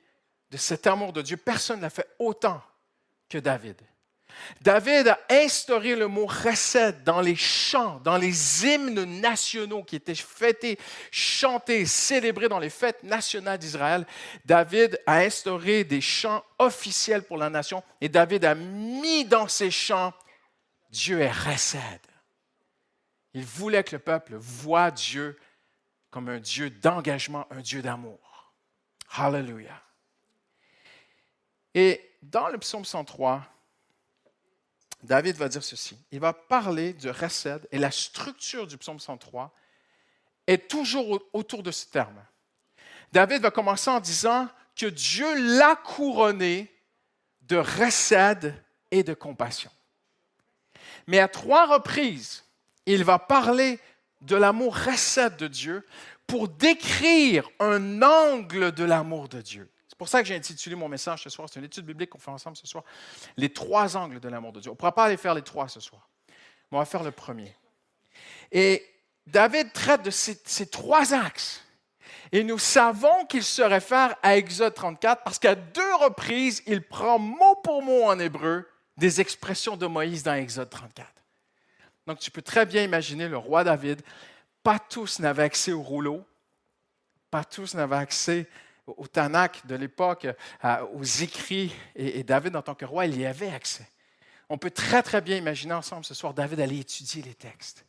de 0.50 0.56
cet 0.56 0.86
amour 0.86 1.12
de 1.12 1.22
Dieu. 1.22 1.36
Personne 1.36 1.78
ne 1.78 1.82
l'a 1.82 1.90
fait 1.90 2.08
autant 2.18 2.62
que 3.28 3.38
David. 3.38 3.76
David 4.60 5.08
a 5.08 5.18
instauré 5.30 5.96
le 5.96 6.06
mot 6.06 6.26
recette 6.26 7.04
dans 7.04 7.20
les 7.20 7.36
chants, 7.36 8.00
dans 8.04 8.16
les 8.16 8.64
hymnes 8.64 9.20
nationaux 9.20 9.82
qui 9.82 9.96
étaient 9.96 10.14
fêtés, 10.14 10.78
chantés, 11.10 11.84
célébrés 11.84 12.48
dans 12.48 12.58
les 12.58 12.70
fêtes 12.70 13.02
nationales 13.02 13.58
d'Israël. 13.58 14.06
David 14.44 15.00
a 15.06 15.18
instauré 15.18 15.84
des 15.84 16.00
chants 16.00 16.42
officiels 16.58 17.22
pour 17.22 17.36
la 17.36 17.50
nation 17.50 17.82
et 18.00 18.08
David 18.08 18.44
a 18.44 18.54
mis 18.54 19.24
dans 19.24 19.48
ces 19.48 19.70
chants 19.70 20.12
Dieu 20.90 21.20
est 21.20 21.30
recède. 21.30 22.06
Il 23.34 23.44
voulait 23.44 23.84
que 23.84 23.94
le 23.94 24.02
peuple 24.02 24.34
voie 24.36 24.90
Dieu 24.90 25.38
comme 26.10 26.28
un 26.28 26.40
Dieu 26.40 26.70
d'engagement, 26.70 27.46
un 27.50 27.60
Dieu 27.60 27.82
d'amour. 27.82 28.52
Hallelujah. 29.12 29.82
Et 31.74 32.16
dans 32.22 32.48
le 32.48 32.58
psaume 32.58 32.84
103, 32.84 33.44
David 35.02 35.36
va 35.36 35.48
dire 35.48 35.62
ceci. 35.62 35.96
Il 36.10 36.20
va 36.20 36.32
parler 36.32 36.92
du 36.92 37.08
recède 37.10 37.66
et 37.70 37.78
la 37.78 37.90
structure 37.90 38.66
du 38.66 38.76
psaume 38.76 38.98
103 38.98 39.54
est 40.46 40.68
toujours 40.68 41.22
autour 41.32 41.62
de 41.62 41.70
ce 41.70 41.86
terme. 41.86 42.22
David 43.12 43.42
va 43.42 43.50
commencer 43.50 43.90
en 43.90 44.00
disant 44.00 44.48
que 44.76 44.86
Dieu 44.86 45.56
l'a 45.56 45.76
couronné 45.76 46.72
de 47.42 47.56
recède 47.56 48.62
et 48.90 49.02
de 49.02 49.14
compassion. 49.14 49.70
Mais 51.06 51.18
à 51.18 51.28
trois 51.28 51.66
reprises, 51.66 52.44
il 52.86 53.04
va 53.04 53.18
parler 53.18 53.78
de 54.20 54.36
l'amour 54.36 54.76
recette 54.76 55.36
de 55.38 55.48
Dieu 55.48 55.86
pour 56.26 56.48
décrire 56.48 57.48
un 57.58 58.02
angle 58.02 58.72
de 58.72 58.84
l'amour 58.84 59.28
de 59.28 59.40
Dieu. 59.40 59.70
C'est 59.88 59.98
pour 59.98 60.08
ça 60.08 60.22
que 60.22 60.28
j'ai 60.28 60.36
intitulé 60.36 60.76
mon 60.76 60.88
message 60.88 61.24
ce 61.24 61.30
soir. 61.30 61.48
C'est 61.50 61.58
une 61.58 61.66
étude 61.66 61.84
biblique 61.84 62.10
qu'on 62.10 62.18
fait 62.18 62.30
ensemble 62.30 62.56
ce 62.56 62.66
soir. 62.66 62.84
Les 63.36 63.52
trois 63.52 63.96
angles 63.96 64.20
de 64.20 64.28
l'amour 64.28 64.52
de 64.52 64.60
Dieu. 64.60 64.70
On 64.70 64.74
ne 64.74 64.78
pourra 64.78 64.94
pas 64.94 65.04
aller 65.04 65.16
faire 65.16 65.34
les 65.34 65.42
trois 65.42 65.68
ce 65.68 65.80
soir. 65.80 66.08
Mais 66.70 66.76
on 66.76 66.78
va 66.78 66.84
faire 66.84 67.02
le 67.02 67.10
premier. 67.10 67.54
Et 68.52 68.86
David 69.26 69.72
traite 69.72 70.02
de 70.02 70.10
ces, 70.10 70.40
ces 70.44 70.68
trois 70.68 71.12
axes. 71.12 71.64
Et 72.32 72.44
nous 72.44 72.58
savons 72.58 73.24
qu'il 73.26 73.42
se 73.42 73.62
réfère 73.62 74.14
à 74.22 74.36
Exode 74.36 74.74
34 74.74 75.24
parce 75.24 75.38
qu'à 75.38 75.56
deux 75.56 75.94
reprises, 75.96 76.62
il 76.66 76.82
prend 76.82 77.18
mot 77.18 77.56
pour 77.56 77.82
mot 77.82 78.04
en 78.04 78.18
hébreu 78.20 78.69
des 79.00 79.20
expressions 79.20 79.76
de 79.76 79.86
Moïse 79.86 80.22
dans 80.22 80.34
Exode 80.34 80.70
34. 80.70 81.08
Donc 82.06 82.18
tu 82.20 82.30
peux 82.30 82.42
très 82.42 82.66
bien 82.66 82.84
imaginer 82.84 83.28
le 83.28 83.38
roi 83.38 83.64
David. 83.64 84.02
Pas 84.62 84.78
tous 84.78 85.18
n'avaient 85.18 85.42
accès 85.42 85.72
au 85.72 85.82
rouleau, 85.82 86.24
pas 87.30 87.42
tous 87.42 87.74
n'avaient 87.74 87.96
accès 87.96 88.46
au 88.86 89.06
Tanakh 89.06 89.66
de 89.66 89.74
l'époque, 89.74 90.26
aux 90.92 91.04
écrits, 91.04 91.74
et, 91.94 92.22
David, 92.24 92.56
en 92.56 92.62
tant 92.62 92.74
que 92.74 92.84
roi, 92.84 93.06
il 93.06 93.18
y 93.18 93.24
avait 93.24 93.50
accès. 93.50 93.88
On 94.48 94.58
peut 94.58 94.70
très, 94.70 95.02
très 95.02 95.20
bien 95.20 95.36
imaginer 95.36 95.74
ensemble 95.74 96.04
ce 96.04 96.12
soir 96.12 96.34
David 96.34 96.60
aller 96.60 96.80
étudier 96.80 97.22
les 97.22 97.34
textes, 97.34 97.86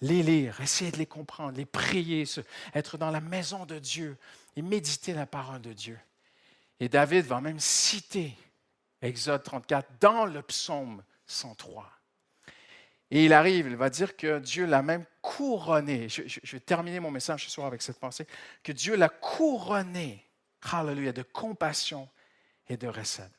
les 0.00 0.22
lire, 0.22 0.60
essayer 0.60 0.92
de 0.92 0.98
les 0.98 1.06
comprendre, 1.06 1.58
les 1.58 1.66
prier, 1.66 2.24
être 2.74 2.96
dans 2.96 3.10
la 3.10 3.20
maison 3.20 3.66
de 3.66 3.78
Dieu 3.78 4.16
et 4.54 4.62
méditer 4.62 5.12
la 5.12 5.26
parole 5.26 5.60
de 5.60 5.72
Dieu. 5.72 5.98
Et 6.78 6.88
David 6.88 7.26
va 7.26 7.40
même 7.40 7.60
citer 7.60 8.34
Exode 9.06 9.42
34, 9.42 9.88
dans 10.00 10.26
le 10.26 10.42
psaume 10.42 11.02
103. 11.26 11.90
Et 13.10 13.24
il 13.24 13.32
arrive, 13.32 13.68
il 13.68 13.76
va 13.76 13.88
dire 13.88 14.16
que 14.16 14.40
Dieu 14.40 14.66
l'a 14.66 14.82
même 14.82 15.04
couronné. 15.22 16.08
Je, 16.08 16.22
vais 16.52 16.60
terminer 16.60 16.98
mon 16.98 17.10
message 17.10 17.44
ce 17.44 17.50
soir 17.50 17.68
avec 17.68 17.82
cette 17.82 18.00
pensée, 18.00 18.26
que 18.64 18.72
Dieu 18.72 18.96
l'a 18.96 19.08
couronné, 19.08 20.24
hallelujah, 20.72 21.12
de 21.12 21.22
compassion 21.22 22.08
et 22.68 22.76
de 22.76 22.88
recède. 22.88 23.30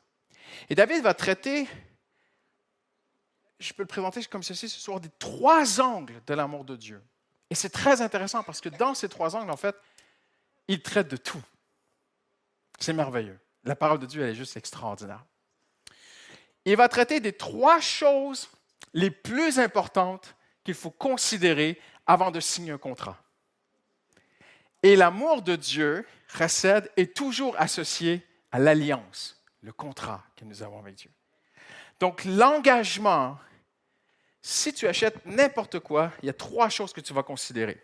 Et 0.70 0.74
David 0.74 1.02
va 1.02 1.12
traiter, 1.12 1.68
je 3.58 3.72
peux 3.74 3.82
le 3.82 3.88
présenter 3.88 4.24
comme 4.24 4.42
ceci 4.42 4.70
ce 4.70 4.80
soir, 4.80 5.00
des 5.00 5.10
trois 5.18 5.82
angles 5.82 6.22
de 6.26 6.34
l'amour 6.34 6.64
de 6.64 6.76
Dieu. 6.76 7.02
Et 7.50 7.54
c'est 7.54 7.70
très 7.70 8.00
intéressant 8.00 8.42
parce 8.42 8.62
que 8.62 8.70
dans 8.70 8.94
ces 8.94 9.08
trois 9.10 9.36
angles, 9.36 9.50
en 9.50 9.56
fait, 9.56 9.76
il 10.66 10.80
traite 10.82 11.08
de 11.08 11.16
tout. 11.18 11.42
C'est 12.78 12.94
merveilleux. 12.94 13.38
La 13.64 13.76
parole 13.76 13.98
de 13.98 14.06
Dieu, 14.06 14.22
elle 14.22 14.30
est 14.30 14.34
juste 14.34 14.56
extraordinaire. 14.56 15.24
Il 16.68 16.76
va 16.76 16.90
traiter 16.90 17.20
des 17.20 17.32
trois 17.32 17.80
choses 17.80 18.50
les 18.92 19.10
plus 19.10 19.58
importantes 19.58 20.34
qu'il 20.64 20.74
faut 20.74 20.90
considérer 20.90 21.80
avant 22.06 22.30
de 22.30 22.40
signer 22.40 22.72
un 22.72 22.78
contrat. 22.78 23.16
Et 24.82 24.94
l'amour 24.94 25.40
de 25.40 25.56
Dieu, 25.56 26.06
Chesed, 26.36 26.90
est 26.98 27.16
toujours 27.16 27.58
associé 27.58 28.22
à 28.52 28.58
l'alliance, 28.58 29.42
le 29.62 29.72
contrat 29.72 30.22
que 30.36 30.44
nous 30.44 30.62
avons 30.62 30.78
avec 30.78 30.96
Dieu. 30.96 31.10
Donc 32.00 32.26
l'engagement, 32.26 33.38
si 34.42 34.74
tu 34.74 34.86
achètes 34.86 35.24
n'importe 35.24 35.78
quoi, 35.78 36.12
il 36.22 36.26
y 36.26 36.30
a 36.30 36.34
trois 36.34 36.68
choses 36.68 36.92
que 36.92 37.00
tu 37.00 37.14
vas 37.14 37.22
considérer. 37.22 37.82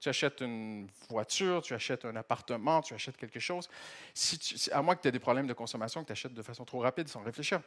Tu 0.00 0.08
achètes 0.08 0.40
une 0.40 0.88
voiture, 1.10 1.60
tu 1.60 1.74
achètes 1.74 2.06
un 2.06 2.16
appartement, 2.16 2.80
tu 2.80 2.94
achètes 2.94 3.18
quelque 3.18 3.38
chose. 3.38 3.68
Si 4.14 4.70
à 4.72 4.80
moins 4.80 4.96
que 4.96 5.02
tu 5.02 5.08
aies 5.08 5.12
des 5.12 5.20
problèmes 5.20 5.46
de 5.46 5.52
consommation, 5.52 6.00
que 6.00 6.06
tu 6.06 6.12
achètes 6.12 6.34
de 6.34 6.42
façon 6.42 6.64
trop 6.64 6.80
rapide 6.80 7.06
sans 7.06 7.22
réfléchir. 7.22 7.60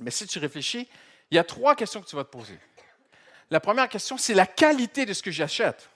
Mais 0.00 0.10
si 0.10 0.26
tu 0.26 0.38
réfléchis, 0.38 0.88
il 1.30 1.36
y 1.36 1.38
a 1.38 1.44
trois 1.44 1.74
questions 1.74 2.00
que 2.00 2.06
tu 2.06 2.16
vas 2.16 2.24
te 2.24 2.30
poser. 2.30 2.58
La 3.50 3.60
première 3.60 3.88
question, 3.88 4.16
c'est 4.16 4.34
la 4.34 4.46
qualité 4.46 5.04
de 5.04 5.12
ce 5.12 5.22
que 5.22 5.30
j'achète. 5.30 5.90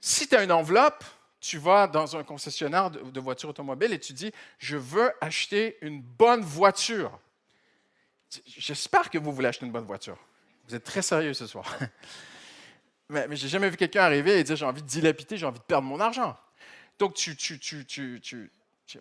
Si 0.00 0.28
tu 0.28 0.36
as 0.36 0.44
une 0.44 0.52
enveloppe, 0.52 1.04
tu 1.40 1.58
vas 1.58 1.86
dans 1.86 2.16
un 2.16 2.24
concessionnaire 2.24 2.90
de, 2.90 3.20
voitures 3.20 3.50
automobiles 3.50 3.92
et 3.92 3.98
tu 3.98 4.12
dis, 4.12 4.32
je 4.58 4.76
veux 4.76 5.12
acheter 5.20 5.76
une 5.80 6.00
bonne 6.00 6.42
voiture. 6.42 7.18
J'espère 8.46 9.10
que 9.10 9.18
vous 9.18 9.32
voulez 9.32 9.48
acheter 9.48 9.66
une 9.66 9.72
bonne 9.72 9.84
voiture. 9.84 10.18
Vous 10.68 10.74
êtes 10.74 10.84
très 10.84 11.02
sérieux 11.02 11.34
ce 11.34 11.46
soir. 11.46 11.78
Mais, 13.10 13.28
mais 13.28 13.36
j'ai 13.36 13.48
jamais 13.48 13.68
vu 13.68 13.76
quelqu'un 13.76 14.00
arriver 14.00 14.38
et 14.38 14.44
dire 14.44 14.56
j'ai 14.56 14.64
envie 14.64 14.80
de 14.80 14.86
dilapider, 14.86 15.36
j'ai 15.36 15.44
envie 15.44 15.58
de 15.58 15.64
perdre 15.64 15.86
mon 15.86 16.00
argent. 16.00 16.38
Donc, 16.98 17.14
tu 17.14 17.36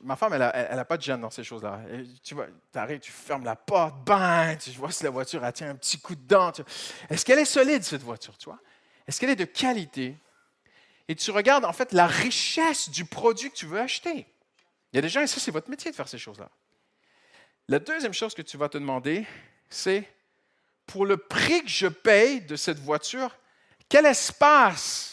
ma 0.02 0.16
femme, 0.16 0.34
elle 0.34 0.40
n'a 0.40 0.50
a 0.50 0.86
pas 0.86 0.98
de 0.98 1.02
gêne 1.02 1.22
dans 1.22 1.30
ces 1.30 1.44
choses-là. 1.44 1.82
Tu 2.24 2.36
vois, 2.36 2.48
arrives, 2.74 3.00
tu 3.00 3.12
fermes 3.12 3.44
la 3.44 3.56
porte, 3.56 4.04
bang, 4.06 4.58
tu 4.58 4.72
vois 4.72 4.92
si 4.92 5.04
la 5.04 5.10
voiture 5.10 5.42
tient 5.54 5.70
un 5.70 5.76
petit 5.76 6.00
coup 6.00 6.16
de 6.16 6.26
dent. 6.26 6.52
Est-ce 7.10 7.26
qu'elle 7.26 7.40
est 7.40 7.46
solide, 7.46 7.84
cette 7.84 8.02
voiture, 8.02 8.38
tu 8.38 8.46
vois? 8.46 8.60
Est-ce 9.08 9.20
qu'elle 9.20 9.30
est 9.30 9.36
de 9.36 9.46
qualité? 9.46 10.18
Et 11.08 11.16
tu 11.16 11.32
regardes, 11.32 11.66
en 11.66 11.74
fait, 11.74 11.92
la 11.92 12.08
richesse 12.08 12.90
du 12.90 13.04
produit 13.06 13.50
que 13.50 13.56
tu 13.56 13.66
veux 13.66 13.80
acheter. 13.80 14.26
Il 14.92 14.96
y 14.96 15.00
a 15.00 15.02
des 15.02 15.10
gens, 15.10 15.22
et 15.22 15.28
ça, 15.28 15.40
c'est 15.40 15.52
votre 15.52 15.70
métier 15.70 15.92
de 15.92 15.96
faire 15.96 16.08
ces 16.08 16.18
choses-là. 16.18 16.50
La 17.68 17.80
deuxième 17.80 18.14
chose 18.14 18.34
que 18.34 18.42
tu 18.42 18.58
vas 18.58 18.70
te 18.70 18.78
demander, 18.78 19.26
c'est 19.70 20.08
pour 20.86 21.06
le 21.06 21.18
prix 21.18 21.62
que 21.62 21.70
je 21.70 21.88
paye 21.88 22.42
de 22.42 22.56
cette 22.56 22.80
voiture, 22.80 23.36
quel 23.90 24.06
espace 24.06 25.13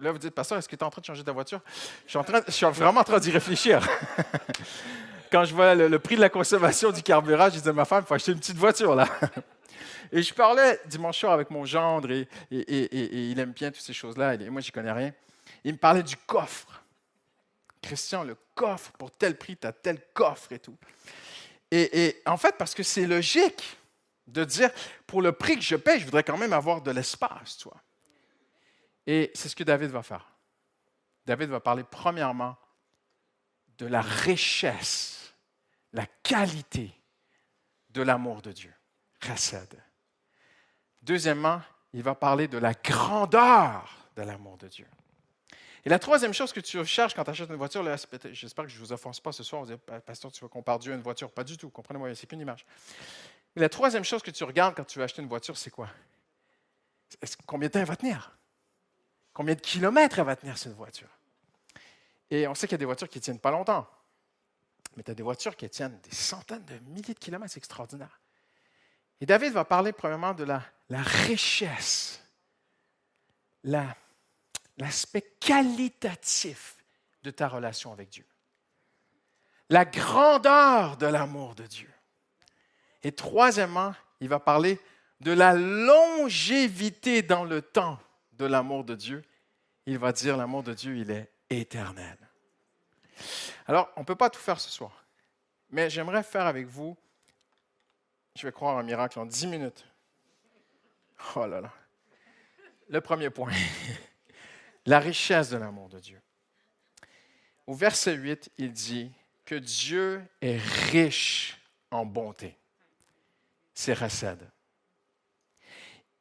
là, 0.00 0.12
vous 0.12 0.18
dites, 0.18 0.30
pasteur, 0.30 0.58
est-ce 0.58 0.68
que 0.68 0.76
tu 0.76 0.80
es 0.80 0.84
en 0.84 0.90
train 0.90 1.00
de 1.00 1.06
changer 1.06 1.24
ta 1.24 1.32
voiture? 1.32 1.60
Je 2.04 2.10
suis, 2.10 2.18
en 2.18 2.24
train, 2.24 2.40
je 2.46 2.52
suis 2.52 2.66
vraiment 2.66 3.00
en 3.00 3.04
train 3.04 3.18
d'y 3.18 3.30
réfléchir. 3.30 3.86
Quand 5.30 5.44
je 5.44 5.54
vois 5.54 5.74
le, 5.74 5.98
prix 5.98 6.16
de 6.16 6.20
la 6.20 6.30
consommation 6.30 6.90
du 6.90 7.02
carburant, 7.02 7.50
je 7.50 7.60
dis 7.60 7.68
à 7.68 7.72
ma 7.72 7.84
femme, 7.84 8.02
il 8.04 8.08
faut 8.08 8.14
acheter 8.14 8.32
une 8.32 8.38
petite 8.38 8.56
voiture, 8.56 8.94
là. 8.94 9.06
Et 10.12 10.22
je 10.22 10.32
parlais 10.32 10.80
dimanche 10.86 11.18
soir 11.18 11.32
avec 11.32 11.50
mon 11.50 11.66
gendre, 11.66 12.10
et, 12.10 12.26
et, 12.50 13.30
il 13.30 13.38
aime 13.38 13.52
bien 13.52 13.70
toutes 13.70 13.82
ces 13.82 13.92
choses-là, 13.92 14.34
et 14.34 14.48
moi, 14.48 14.62
je 14.62 14.68
n'y 14.68 14.72
connais 14.72 14.92
rien. 14.92 15.12
Il 15.64 15.74
me 15.74 15.78
parlait 15.78 16.02
du 16.02 16.16
coffre. 16.16 16.82
Christian, 17.82 18.24
le 18.24 18.34
coffre, 18.54 18.90
pour 18.92 19.10
tel 19.10 19.36
prix, 19.36 19.58
tu 19.58 19.66
as 19.66 19.72
tel 19.72 20.00
coffre 20.14 20.52
et 20.52 20.58
tout. 20.58 20.76
Et, 21.70 22.22
en 22.24 22.38
fait, 22.38 22.56
parce 22.56 22.74
que 22.74 22.82
c'est 22.82 23.06
logique 23.06 23.76
de 24.26 24.44
dire, 24.44 24.70
pour 25.06 25.20
le 25.20 25.32
prix 25.32 25.56
que 25.56 25.62
je 25.62 25.76
paye, 25.76 26.00
je 26.00 26.06
voudrais 26.06 26.22
quand 26.22 26.38
même 26.38 26.52
avoir 26.52 26.80
de 26.80 26.90
l'espace, 26.90 27.58
tu 27.58 27.68
vois. 27.68 27.80
Et 29.08 29.30
c'est 29.32 29.48
ce 29.48 29.56
que 29.56 29.64
David 29.64 29.88
va 29.88 30.02
faire. 30.02 30.30
David 31.24 31.48
va 31.48 31.60
parler 31.60 31.82
premièrement 31.82 32.58
de 33.78 33.86
la 33.86 34.02
richesse, 34.02 35.34
la 35.94 36.04
qualité 36.22 36.92
de 37.88 38.02
l'amour 38.02 38.42
de 38.42 38.52
Dieu. 38.52 38.74
Chesed. 39.18 39.82
Deuxièmement, 41.00 41.62
il 41.94 42.02
va 42.02 42.14
parler 42.14 42.48
de 42.48 42.58
la 42.58 42.74
grandeur 42.74 44.10
de 44.14 44.20
l'amour 44.20 44.58
de 44.58 44.68
Dieu. 44.68 44.86
Et 45.86 45.88
la 45.88 45.98
troisième 45.98 46.34
chose 46.34 46.52
que 46.52 46.60
tu 46.60 46.84
cherches 46.84 47.14
quand 47.14 47.24
tu 47.24 47.30
achètes 47.30 47.48
une 47.48 47.56
voiture, 47.56 47.82
j'espère 48.32 48.66
que 48.66 48.70
je 48.70 48.78
ne 48.78 48.84
vous 48.84 48.92
offense 48.92 49.20
pas 49.20 49.32
ce 49.32 49.42
soir, 49.42 49.64
vous 49.64 49.72
dites, 49.72 49.80
Pasteur, 50.04 50.30
tu 50.30 50.42
veux 50.42 50.48
qu'on 50.48 50.62
parle 50.62 50.80
Dieu 50.80 50.92
à 50.92 50.96
une 50.96 51.02
voiture? 51.02 51.32
Pas 51.32 51.44
du 51.44 51.56
tout, 51.56 51.70
comprenez-moi, 51.70 52.14
c'est 52.14 52.26
qu'une 52.26 52.40
image. 52.40 52.66
Mais 53.56 53.62
la 53.62 53.70
troisième 53.70 54.04
chose 54.04 54.22
que 54.22 54.30
tu 54.30 54.44
regardes 54.44 54.74
quand 54.74 54.84
tu 54.84 54.98
veux 54.98 55.04
acheter 55.06 55.22
une 55.22 55.28
voiture, 55.28 55.56
c'est 55.56 55.70
quoi? 55.70 55.88
Combien 57.46 57.68
de 57.68 57.72
temps 57.72 57.80
elle 57.80 57.86
va 57.86 57.96
tenir? 57.96 58.37
Combien 59.38 59.54
de 59.54 59.60
kilomètres 59.60 60.18
elle 60.18 60.24
va 60.24 60.34
tenir 60.34 60.58
cette 60.58 60.74
voiture? 60.74 61.06
Et 62.28 62.48
on 62.48 62.56
sait 62.56 62.66
qu'il 62.66 62.72
y 62.72 62.74
a 62.74 62.78
des 62.78 62.84
voitures 62.84 63.08
qui 63.08 63.18
ne 63.18 63.22
tiennent 63.22 63.38
pas 63.38 63.52
longtemps. 63.52 63.88
Mais 64.96 65.04
tu 65.04 65.12
as 65.12 65.14
des 65.14 65.22
voitures 65.22 65.54
qui 65.54 65.70
tiennent 65.70 65.96
des 66.00 66.10
centaines 66.10 66.64
de 66.64 66.76
milliers 66.90 67.14
de 67.14 67.20
kilomètres, 67.20 67.52
c'est 67.52 67.58
extraordinaire. 67.58 68.20
Et 69.20 69.26
David 69.26 69.52
va 69.52 69.64
parler 69.64 69.92
premièrement 69.92 70.34
de 70.34 70.42
la, 70.42 70.60
richesse, 70.90 72.20
l'aspect 73.62 75.36
qualitatif 75.38 76.76
de 77.22 77.30
ta 77.30 77.46
relation 77.46 77.92
avec 77.92 78.08
Dieu, 78.08 78.26
la 79.68 79.84
grandeur 79.84 80.96
de 80.96 81.06
l'amour 81.06 81.54
de 81.54 81.64
Dieu. 81.64 81.90
Et 83.04 83.12
troisièmement, 83.12 83.94
il 84.18 84.28
va 84.28 84.40
parler 84.40 84.80
de 85.20 85.30
la 85.30 85.54
longévité 85.54 87.22
dans 87.22 87.44
le 87.44 87.62
temps 87.62 88.00
de 88.32 88.46
l'amour 88.46 88.82
de 88.82 88.96
Dieu, 88.96 89.24
il 89.88 89.96
va 89.96 90.12
dire 90.12 90.36
l'amour 90.36 90.62
de 90.62 90.74
Dieu, 90.74 90.98
il 90.98 91.10
est 91.10 91.32
éternel. 91.48 92.18
Alors, 93.66 93.90
on 93.96 94.00
ne 94.00 94.04
peut 94.04 94.16
pas 94.16 94.28
tout 94.28 94.38
faire 94.38 94.60
ce 94.60 94.68
soir, 94.70 95.06
mais 95.70 95.88
j'aimerais 95.88 96.22
faire 96.22 96.46
avec 96.46 96.66
vous, 96.66 96.94
je 98.36 98.46
vais 98.46 98.52
croire 98.52 98.76
un 98.76 98.82
miracle 98.82 99.18
en 99.18 99.24
dix 99.24 99.46
minutes. 99.46 99.86
Oh 101.34 101.46
là 101.46 101.62
là. 101.62 101.72
Le 102.90 103.00
premier 103.00 103.30
point, 103.30 103.50
la 104.86 105.00
richesse 105.00 105.48
de 105.48 105.56
l'amour 105.56 105.88
de 105.88 106.00
Dieu. 106.00 106.20
Au 107.66 107.72
verset 107.72 108.12
8, 108.12 108.50
il 108.58 108.72
dit 108.72 109.10
que 109.46 109.54
Dieu 109.54 110.22
est 110.42 110.58
riche 110.90 111.58
en 111.90 112.04
bonté. 112.04 112.58
C'est 113.72 113.94
recède. 113.94 114.50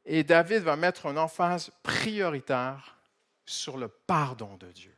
Et 0.05 0.23
David 0.23 0.63
va 0.63 0.77
mettre 0.77 1.07
une 1.07 1.17
emphase 1.17 1.69
prioritaire 1.83 2.96
sur 3.49 3.77
le 3.77 3.87
pardon 3.87 4.55
de 4.57 4.71
Dieu. 4.71 4.95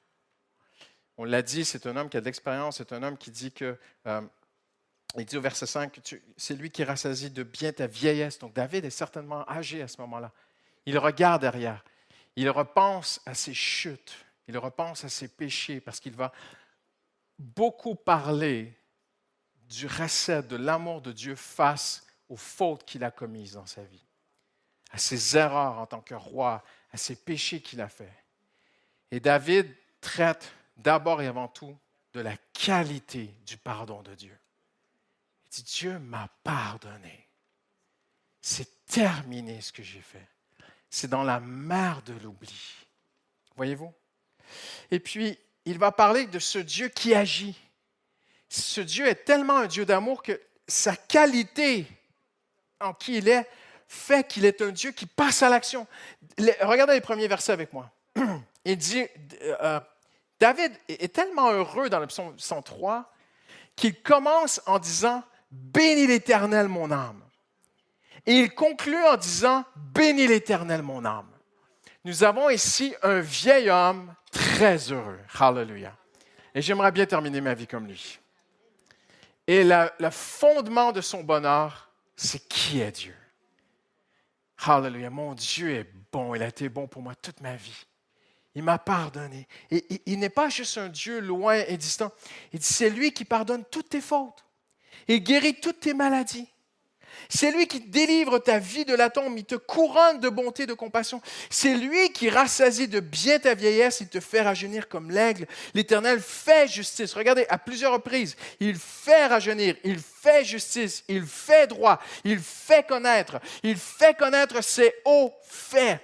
On 1.17 1.23
l'a 1.23 1.41
dit, 1.41 1.65
c'est 1.65 1.85
un 1.85 1.95
homme 1.95 2.09
qui 2.09 2.17
a 2.17 2.21
de 2.21 2.25
l'expérience, 2.25 2.77
c'est 2.77 2.93
un 2.93 3.03
homme 3.03 3.17
qui 3.17 3.31
dit 3.31 3.51
que, 3.51 3.77
euh, 4.07 4.21
il 5.17 5.25
dit 5.25 5.37
au 5.37 5.41
verset 5.41 5.65
5, 5.65 5.99
c'est 6.37 6.55
lui 6.55 6.69
qui 6.69 6.83
rassasie 6.83 7.31
de 7.31 7.43
bien 7.43 7.71
ta 7.73 7.87
vieillesse. 7.87 8.39
Donc 8.39 8.53
David 8.53 8.85
est 8.85 8.89
certainement 8.89 9.47
âgé 9.49 9.81
à 9.81 9.87
ce 9.87 9.99
moment-là. 10.01 10.31
Il 10.85 10.97
regarde 10.97 11.41
derrière, 11.41 11.83
il 12.35 12.49
repense 12.49 13.21
à 13.25 13.33
ses 13.33 13.53
chutes, 13.53 14.25
il 14.47 14.57
repense 14.57 15.03
à 15.03 15.09
ses 15.09 15.27
péchés, 15.27 15.81
parce 15.81 15.99
qu'il 15.99 16.13
va 16.13 16.31
beaucoup 17.37 17.95
parler 17.95 18.77
du 19.67 19.87
recette, 19.87 20.47
de 20.47 20.55
l'amour 20.55 21.01
de 21.01 21.11
Dieu 21.11 21.35
face 21.35 22.05
aux 22.27 22.37
fautes 22.37 22.85
qu'il 22.85 23.03
a 23.03 23.11
commises 23.11 23.53
dans 23.53 23.65
sa 23.65 23.83
vie 23.83 24.05
à 24.89 24.97
ses 24.97 25.37
erreurs 25.37 25.77
en 25.77 25.85
tant 25.85 26.01
que 26.01 26.15
roi, 26.15 26.63
à 26.91 26.97
ses 26.97 27.15
péchés 27.15 27.61
qu'il 27.61 27.81
a 27.81 27.87
faits. 27.87 28.11
Et 29.11 29.19
David 29.19 29.73
traite 30.01 30.51
d'abord 30.77 31.21
et 31.21 31.27
avant 31.27 31.47
tout 31.47 31.75
de 32.13 32.21
la 32.21 32.35
qualité 32.53 33.33
du 33.45 33.57
pardon 33.57 34.01
de 34.01 34.13
Dieu. 34.15 34.37
Il 35.45 35.49
dit, 35.55 35.63
Dieu 35.63 35.99
m'a 35.99 36.29
pardonné. 36.43 37.27
C'est 38.41 38.85
terminé 38.85 39.61
ce 39.61 39.71
que 39.71 39.83
j'ai 39.83 40.01
fait. 40.01 40.27
C'est 40.89 41.09
dans 41.09 41.23
la 41.23 41.39
mer 41.39 42.01
de 42.03 42.13
l'oubli. 42.13 42.75
Voyez-vous? 43.55 43.93
Et 44.91 44.99
puis, 44.99 45.37
il 45.65 45.77
va 45.77 45.91
parler 45.91 46.25
de 46.25 46.39
ce 46.39 46.59
Dieu 46.59 46.87
qui 46.89 47.13
agit. 47.13 47.59
Ce 48.47 48.81
Dieu 48.81 49.07
est 49.07 49.25
tellement 49.25 49.57
un 49.57 49.67
Dieu 49.67 49.85
d'amour 49.85 50.23
que 50.23 50.39
sa 50.67 50.95
qualité 50.95 51.85
en 52.79 52.93
qui 52.93 53.17
il 53.17 53.27
est 53.27 53.47
fait 53.87 54.27
qu'il 54.27 54.45
est 54.45 54.61
un 54.61 54.69
Dieu 54.69 54.91
qui 54.91 55.05
passe 55.05 55.43
à 55.43 55.49
l'action. 55.49 55.85
Regardez 56.61 56.93
les 56.93 57.01
premiers 57.01 57.27
versets 57.27 57.51
avec 57.51 57.73
moi. 57.73 57.91
Il 58.65 58.77
dit, 58.77 59.05
euh, 59.41 59.79
David 60.39 60.71
est 60.87 61.13
tellement 61.13 61.51
heureux 61.51 61.89
dans 61.89 61.99
le 61.99 62.07
psaume 62.07 62.37
103 62.37 63.11
qu'il 63.75 64.01
commence 64.01 64.61
en 64.65 64.79
disant, 64.79 65.23
Bénis 65.51 66.07
l'Éternel 66.07 66.67
mon 66.67 66.91
âme. 66.91 67.23
Et 68.25 68.33
il 68.33 68.53
conclut 68.53 69.03
en 69.05 69.17
disant, 69.17 69.63
Bénis 69.75 70.27
l'Éternel 70.27 70.81
mon 70.81 71.05
âme. 71.05 71.29
Nous 72.05 72.23
avons 72.23 72.49
ici 72.49 72.93
un 73.01 73.19
vieil 73.19 73.69
homme 73.69 74.13
très 74.31 74.91
heureux. 74.91 75.19
Hallelujah. 75.39 75.95
Et 76.53 76.61
j'aimerais 76.61 76.91
bien 76.91 77.05
terminer 77.05 77.41
ma 77.41 77.53
vie 77.53 77.67
comme 77.67 77.87
lui. 77.87 78.19
Et 79.47 79.63
le 79.63 80.09
fondement 80.11 80.91
de 80.91 81.01
son 81.01 81.23
bonheur, 81.23 81.89
c'est 82.15 82.47
qui 82.47 82.81
est 82.81 82.91
Dieu? 82.91 83.15
Hallelujah. 84.65 85.09
Mon 85.09 85.33
Dieu 85.33 85.71
est 85.71 85.87
bon. 86.11 86.35
Il 86.35 86.43
a 86.43 86.47
été 86.47 86.69
bon 86.69 86.87
pour 86.87 87.01
moi 87.01 87.15
toute 87.15 87.41
ma 87.41 87.55
vie. 87.55 87.85
Il 88.59 88.63
m'a 88.63 88.77
pardonné. 88.77 89.47
Et, 89.71 89.85
il 90.05 90.19
n'est 90.19 90.27
pas 90.27 90.49
juste 90.49 90.77
un 90.77 90.89
Dieu 90.89 91.21
loin 91.21 91.63
et 91.65 91.77
distant. 91.77 92.11
Il 92.51 92.59
dit, 92.59 92.67
c'est 92.67 92.89
lui 92.89 93.13
qui 93.13 93.23
pardonne 93.23 93.63
toutes 93.71 93.87
tes 93.87 94.01
fautes. 94.01 94.43
Il 95.07 95.23
guérit 95.23 95.61
toutes 95.61 95.79
tes 95.79 95.93
maladies. 95.93 96.49
C'est 97.29 97.51
lui 97.51 97.67
qui 97.67 97.79
délivre 97.79 98.37
ta 98.39 98.59
vie 98.59 98.83
de 98.83 98.93
la 98.93 99.09
tombe, 99.09 99.37
il 99.37 99.45
te 99.45 99.55
couronne 99.55 100.19
de 100.19 100.27
bonté, 100.27 100.65
de 100.65 100.73
compassion. 100.73 101.21
C'est 101.49 101.73
lui 101.73 102.11
qui 102.11 102.29
rassasie 102.29 102.89
de 102.89 102.99
bien 102.99 103.39
ta 103.39 103.53
vieillesse, 103.53 104.01
il 104.01 104.09
te 104.09 104.19
fait 104.19 104.41
rajeunir 104.41 104.89
comme 104.89 105.09
l'aigle. 105.09 105.47
L'Éternel 105.73 106.19
fait 106.19 106.67
justice. 106.67 107.13
Regardez, 107.13 107.45
à 107.47 107.57
plusieurs 107.57 107.93
reprises, 107.93 108.35
il 108.59 108.75
fait 108.75 109.27
rajeunir, 109.27 109.77
il 109.85 109.99
fait 109.99 110.43
justice, 110.43 111.05
il 111.07 111.25
fait 111.25 111.67
droit, 111.67 112.01
il 112.25 112.39
fait 112.39 112.85
connaître, 112.85 113.39
il 113.63 113.77
fait 113.77 114.17
connaître 114.17 114.61
ses 114.61 114.93
hauts 115.05 115.33
faits. 115.43 116.01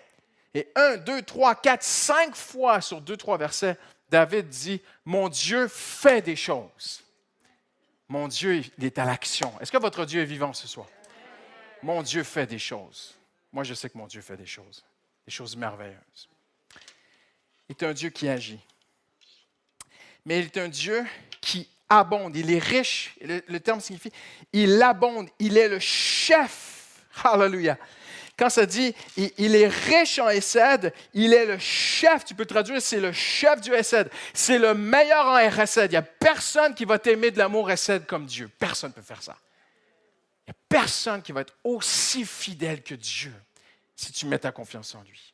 Et 0.56 0.70
un, 0.76 0.96
deux, 0.96 1.22
trois, 1.22 1.54
quatre, 1.54 1.84
cinq 1.84 2.36
fois 2.36 2.80
sur 2.80 3.02
deux, 3.02 3.18
trois 3.18 3.38
versets, 3.38 3.78
David 4.10 4.48
dit, 4.48 4.82
mon 5.04 5.28
Dieu 5.28 5.68
fait 5.68 6.22
des 6.22 6.38
choses. 6.38 7.04
Mon 8.08 8.30
Dieu, 8.30 8.64
il 8.78 8.86
est 8.86 8.98
à 8.98 9.06
l'action. 9.06 9.52
Est-ce 9.60 9.72
que 9.72 9.78
votre 9.78 10.06
Dieu 10.06 10.22
est 10.22 10.26
vivant 10.26 10.54
ce 10.54 10.68
soir? 10.68 10.88
Mon 11.84 12.02
Dieu 12.02 12.24
fait 12.24 12.48
des 12.48 12.58
choses. 12.58 13.16
Moi, 13.52 13.64
je 13.66 13.74
sais 13.74 13.90
que 13.90 13.98
mon 13.98 14.08
Dieu 14.08 14.22
fait 14.22 14.38
des 14.38 14.46
choses, 14.46 14.86
des 15.26 15.32
choses 15.32 15.58
merveilleuses. 15.58 16.30
Il 17.68 17.76
est 17.76 17.84
un 17.84 17.94
Dieu 17.94 18.10
qui 18.10 18.30
agit. 18.30 18.60
Mais 20.26 20.40
il 20.40 20.46
est 20.46 20.58
un 20.58 20.70
Dieu 20.70 21.06
qui 21.42 21.68
abonde. 21.90 22.36
Il 22.36 22.52
est 22.52 22.60
riche. 22.60 23.16
Le, 23.22 23.58
terme 23.60 23.82
signifie 23.82 24.12
il 24.54 24.82
abonde. 24.82 25.30
Il 25.40 25.58
est 25.58 25.68
le 25.68 25.80
chef. 25.80 27.04
Hallelujah. 27.24 27.78
Quand 28.38 28.50
ça 28.50 28.66
dit 28.66 28.94
il, 29.16 29.56
est 29.56 29.68
riche 29.68 30.20
en 30.20 30.30
Essed, 30.30 30.94
il 31.14 31.34
est 31.34 31.46
le 31.46 31.58
chef. 31.58 32.26
Tu 32.26 32.36
peux 32.36 32.46
traduire, 32.46 32.82
c'est 32.82 33.00
le 33.00 33.14
chef 33.14 33.62
du 33.62 33.74
Essed. 33.74 34.10
C'est 34.34 34.60
le 34.60 34.74
meilleur 34.74 35.26
en 35.28 35.38
Essed. 35.38 35.90
Il 35.90 35.92
n'y 35.92 35.98
a 35.98 36.02
personne 36.02 36.76
qui 36.76 36.84
va 36.84 37.00
t'aimer 37.00 37.32
de 37.32 37.38
l'amour 37.38 37.72
Essed 37.72 38.06
comme 38.06 38.26
Dieu. 38.26 38.50
Personne 38.60 38.90
ne 38.90 38.96
peut 38.96 39.02
faire 39.02 39.24
ça. 39.24 39.38
Il 40.46 40.52
n'y 40.52 40.52
a 40.52 40.58
personne 40.68 41.22
qui 41.22 41.32
va 41.32 41.42
être 41.42 41.56
aussi 41.64 42.26
fidèle 42.26 42.84
que 42.84 42.96
Dieu 42.96 43.34
si 43.96 44.12
tu 44.12 44.26
mets 44.26 44.40
ta 44.40 44.52
confiance 44.52 44.94
en 44.96 45.02
lui. 45.04 45.34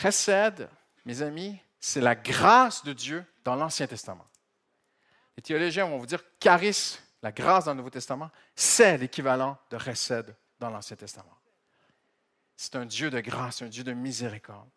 Chesed, 0.00 0.68
mes 1.04 1.22
amis, 1.22 1.58
c'est 1.80 2.00
la 2.00 2.14
grâce 2.14 2.84
de 2.84 2.92
Dieu 2.92 3.24
dans 3.42 3.56
l'Ancien 3.56 3.88
Testament. 3.88 4.26
Les 5.36 5.42
théologiens 5.42 5.86
vont 5.86 5.98
vous 5.98 6.06
dire 6.06 6.22
charisme, 6.38 7.00
la 7.22 7.32
grâce 7.32 7.64
dans 7.64 7.72
le 7.72 7.78
Nouveau 7.78 7.90
Testament, 7.90 8.30
c'est 8.54 8.96
l'équivalent 8.98 9.58
de 9.70 9.78
Chesed 9.78 10.36
dans 10.58 10.70
l'Ancien 10.70 10.96
Testament. 10.96 11.36
C'est 12.56 12.76
un 12.76 12.86
Dieu 12.86 13.10
de 13.10 13.20
grâce, 13.20 13.62
un 13.62 13.68
Dieu 13.68 13.84
de 13.84 13.92
miséricorde. 13.92 14.68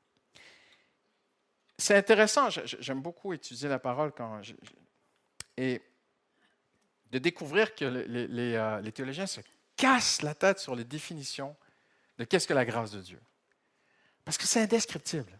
C'est 1.77 1.95
intéressant, 1.95 2.49
j'aime 2.49 3.01
beaucoup 3.01 3.31
étudier 3.31 3.69
la 3.69 3.79
parole 3.79 4.11
et 5.55 5.81
de 7.11 7.19
découvrir 7.19 7.73
que 7.73 7.85
euh, 7.85 8.81
les, 8.81 8.91
théologiens 8.91 9.27
se 9.27 9.39
cassent 9.75 10.21
la 10.21 10.35
tête 10.35 10.59
sur 10.59 10.75
les 10.75 10.83
définitions 10.83 11.55
de 12.17 12.25
qu'est-ce 12.25 12.47
que 12.47 12.53
la 12.53 12.65
grâce 12.65 12.91
de 12.91 13.01
Dieu. 13.01 13.21
Parce 14.25 14.37
que 14.37 14.45
c'est 14.45 14.61
indescriptible. 14.61 15.39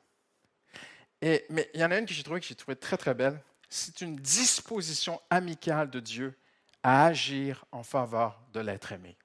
Et, 1.21 1.45
mais 1.49 1.69
il 1.73 1.81
y 1.81 1.83
en 1.83 1.91
a 1.91 1.97
une 1.97 2.05
que 2.05 2.13
j'ai 2.13 2.23
que 2.23 2.41
j'ai 2.41 2.55
trouvée 2.55 2.77
très 2.77 2.97
très 2.97 3.13
belle. 3.13 3.41
C'est 3.67 4.01
une 4.01 4.15
disposition 4.15 5.21
amicale 5.29 5.89
de 5.89 5.99
Dieu 5.99 6.37
à 6.81 7.05
agir 7.05 7.65
en 7.71 7.83
faveur 7.83 8.41
de 8.53 8.61
l'être 8.61 8.93
aimé. 8.93 9.17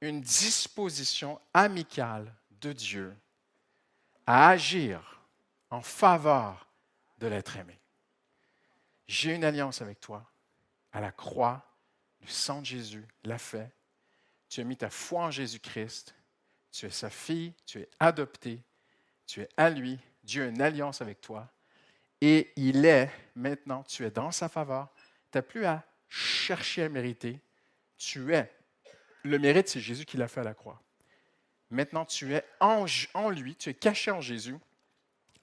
Une 0.00 0.20
disposition 0.20 1.40
amicale 1.52 2.34
de 2.60 2.72
Dieu 2.72 3.16
à 4.26 4.48
agir 4.48 5.22
en 5.70 5.82
faveur 5.82 6.68
de 7.18 7.26
l'être 7.26 7.56
aimé. 7.56 7.78
J'ai 9.06 9.34
une 9.34 9.44
alliance 9.44 9.82
avec 9.82 10.00
toi 10.00 10.30
à 10.92 11.00
la 11.00 11.12
croix, 11.12 11.64
le 12.20 12.28
sang 12.28 12.60
de 12.60 12.66
Jésus 12.66 13.06
l'a 13.24 13.38
fait. 13.38 13.70
Tu 14.48 14.60
as 14.60 14.64
mis 14.64 14.76
ta 14.76 14.90
foi 14.90 15.24
en 15.24 15.30
Jésus-Christ. 15.30 16.14
Tu 16.72 16.86
es 16.86 16.90
sa 16.90 17.10
fille, 17.10 17.52
tu 17.66 17.80
es 17.80 17.88
adopté, 17.98 18.62
tu 19.26 19.40
es 19.40 19.48
à 19.56 19.70
lui. 19.70 19.98
Dieu 20.22 20.44
a 20.44 20.48
une 20.48 20.62
alliance 20.62 21.00
avec 21.00 21.20
toi. 21.20 21.48
Et 22.20 22.52
il 22.56 22.84
est, 22.84 23.10
maintenant, 23.34 23.82
tu 23.82 24.04
es 24.04 24.10
dans 24.10 24.30
sa 24.30 24.48
faveur. 24.48 24.88
Tu 25.32 25.38
n'as 25.38 25.42
plus 25.42 25.64
à 25.64 25.84
chercher 26.08 26.84
à 26.84 26.88
mériter. 26.88 27.40
Tu 27.96 28.34
es. 28.34 28.52
Le 29.22 29.38
mérite, 29.38 29.68
c'est 29.68 29.80
Jésus 29.80 30.04
qui 30.04 30.16
l'a 30.16 30.28
fait 30.28 30.40
à 30.40 30.44
la 30.44 30.54
croix. 30.54 30.80
Maintenant, 31.70 32.04
tu 32.04 32.34
es 32.34 32.44
en, 32.58 32.84
lui, 33.30 33.54
tu 33.56 33.70
es 33.70 33.74
caché 33.74 34.10
en 34.10 34.20
Jésus. 34.20 34.56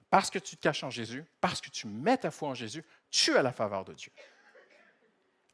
Parce 0.10 0.30
que 0.30 0.40
tu 0.40 0.56
te 0.56 0.62
caches 0.62 0.84
en 0.84 0.90
Jésus, 0.90 1.26
parce 1.42 1.60
que 1.60 1.70
tu 1.70 1.86
mets 1.88 2.18
ta 2.18 2.32
foi 2.32 2.50
en 2.50 2.54
Jésus, 2.54 2.84
tu 3.12 3.36
as 3.36 3.44
la 3.44 3.52
faveur 3.52 3.84
de 3.84 3.94
Dieu 3.94 4.12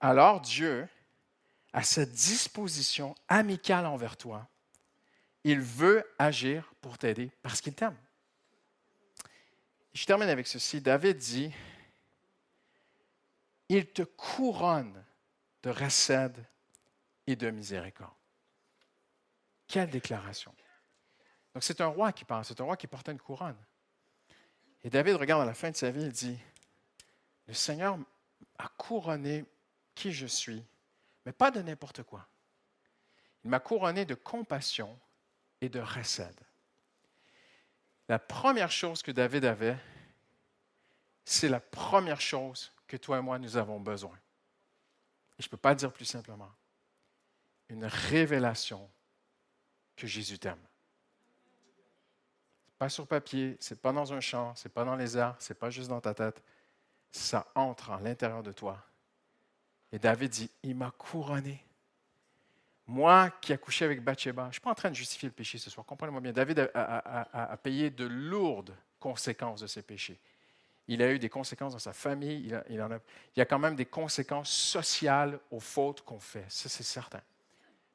alors 0.03 0.41
Dieu 0.41 0.85
a 1.71 1.81
cette 1.81 2.11
disposition 2.11 3.15
amicale 3.29 3.85
envers 3.85 4.17
toi. 4.17 4.47
Il 5.45 5.61
veut 5.61 6.05
agir 6.19 6.73
pour 6.81 6.97
t'aider 6.97 7.31
parce 7.41 7.61
qu'il 7.61 7.73
t'aime. 7.73 7.97
Je 9.93 10.05
termine 10.05 10.27
avec 10.27 10.45
ceci. 10.45 10.81
David 10.81 11.17
dit, 11.17 11.53
il 13.69 13.87
te 13.87 14.01
couronne 14.01 15.05
de 15.63 15.69
recède 15.69 16.45
et 17.27 17.35
de 17.35 17.49
miséricorde. 17.49 18.13
Quelle 19.67 19.89
déclaration. 19.89 20.53
Donc 21.53 21.63
c'est 21.63 21.81
un 21.81 21.87
roi 21.87 22.11
qui 22.11 22.25
parle, 22.25 22.45
c'est 22.45 22.59
un 22.59 22.63
roi 22.63 22.77
qui 22.77 22.87
porte 22.87 23.07
une 23.09 23.19
couronne. 23.19 23.57
Et 24.83 24.89
David 24.89 25.15
regarde 25.15 25.41
à 25.41 25.45
la 25.45 25.53
fin 25.53 25.71
de 25.71 25.75
sa 25.75 25.91
vie, 25.91 26.03
il 26.03 26.11
dit, 26.11 26.37
le 27.47 27.53
Seigneur 27.53 27.97
a 28.57 28.67
couronné 28.69 29.45
qui 29.95 30.11
je 30.11 30.25
suis, 30.25 30.63
mais 31.25 31.31
pas 31.31 31.51
de 31.51 31.61
n'importe 31.61 32.03
quoi. 32.03 32.27
Il 33.43 33.49
m'a 33.49 33.59
couronné 33.59 34.05
de 34.05 34.15
compassion 34.15 34.97
et 35.61 35.69
de 35.69 35.79
recède. 35.79 36.39
La 38.09 38.19
première 38.19 38.71
chose 38.71 39.01
que 39.01 39.11
David 39.11 39.45
avait, 39.45 39.77
c'est 41.25 41.49
la 41.49 41.59
première 41.59 42.19
chose 42.19 42.73
que 42.87 42.97
toi 42.97 43.19
et 43.19 43.21
moi, 43.21 43.39
nous 43.39 43.55
avons 43.55 43.79
besoin. 43.79 44.15
Et 45.39 45.41
je 45.41 45.47
ne 45.47 45.51
peux 45.51 45.57
pas 45.57 45.73
dire 45.73 45.91
plus 45.91 46.05
simplement. 46.05 46.51
Une 47.69 47.85
révélation 47.85 48.89
que 49.95 50.07
Jésus 50.07 50.39
t'aime. 50.39 50.59
Pas 52.77 52.89
sur 52.89 53.07
papier, 53.07 53.57
c'est 53.59 53.81
pas 53.81 53.91
dans 53.91 54.13
un 54.13 54.19
champ, 54.19 54.53
c'est 54.55 54.73
pas 54.73 54.83
dans 54.83 54.95
les 54.95 55.17
airs, 55.17 55.35
c'est 55.39 55.57
pas 55.57 55.69
juste 55.69 55.89
dans 55.89 56.01
ta 56.01 56.13
tête. 56.13 56.43
Ça 57.11 57.47
entre 57.55 57.91
à 57.91 58.01
l'intérieur 58.01 58.43
de 58.43 58.51
toi 58.51 58.85
et 59.93 59.99
David 59.99 60.31
dit, 60.31 60.49
il 60.63 60.75
m'a 60.75 60.89
couronné. 60.89 61.63
Moi 62.87 63.29
qui 63.39 63.53
ai 63.53 63.57
couché 63.59 63.85
avec 63.85 64.03
Bathsheba, 64.03 64.41
je 64.45 64.47
ne 64.47 64.51
suis 64.53 64.61
pas 64.61 64.71
en 64.71 64.75
train 64.75 64.89
de 64.89 64.95
justifier 64.95 65.29
le 65.29 65.33
péché 65.33 65.59
ce 65.59 65.69
soir, 65.69 65.85
comprenez-moi 65.85 66.19
bien. 66.19 66.33
David 66.33 66.71
a, 66.73 67.57
payé 67.61 67.91
de 67.91 68.05
lourdes 68.05 68.75
conséquences 68.99 69.61
de 69.61 69.67
ses 69.67 69.83
péchés. 69.83 70.19
Il 70.87 71.01
a 71.03 71.13
eu 71.13 71.19
des 71.19 71.29
conséquences 71.29 71.73
dans 71.73 71.79
sa 71.79 71.93
famille, 71.93 72.53
en 72.55 72.63
il 72.67 73.37
y 73.37 73.41
a 73.41 73.45
quand 73.45 73.59
même 73.59 73.75
des 73.75 73.85
conséquences 73.85 74.49
sociales 74.49 75.39
aux 75.51 75.59
fautes 75.59 76.01
qu'on 76.01 76.19
fait, 76.19 76.45
ça 76.49 76.67
c'est 76.69 76.83
certain. 76.83 77.21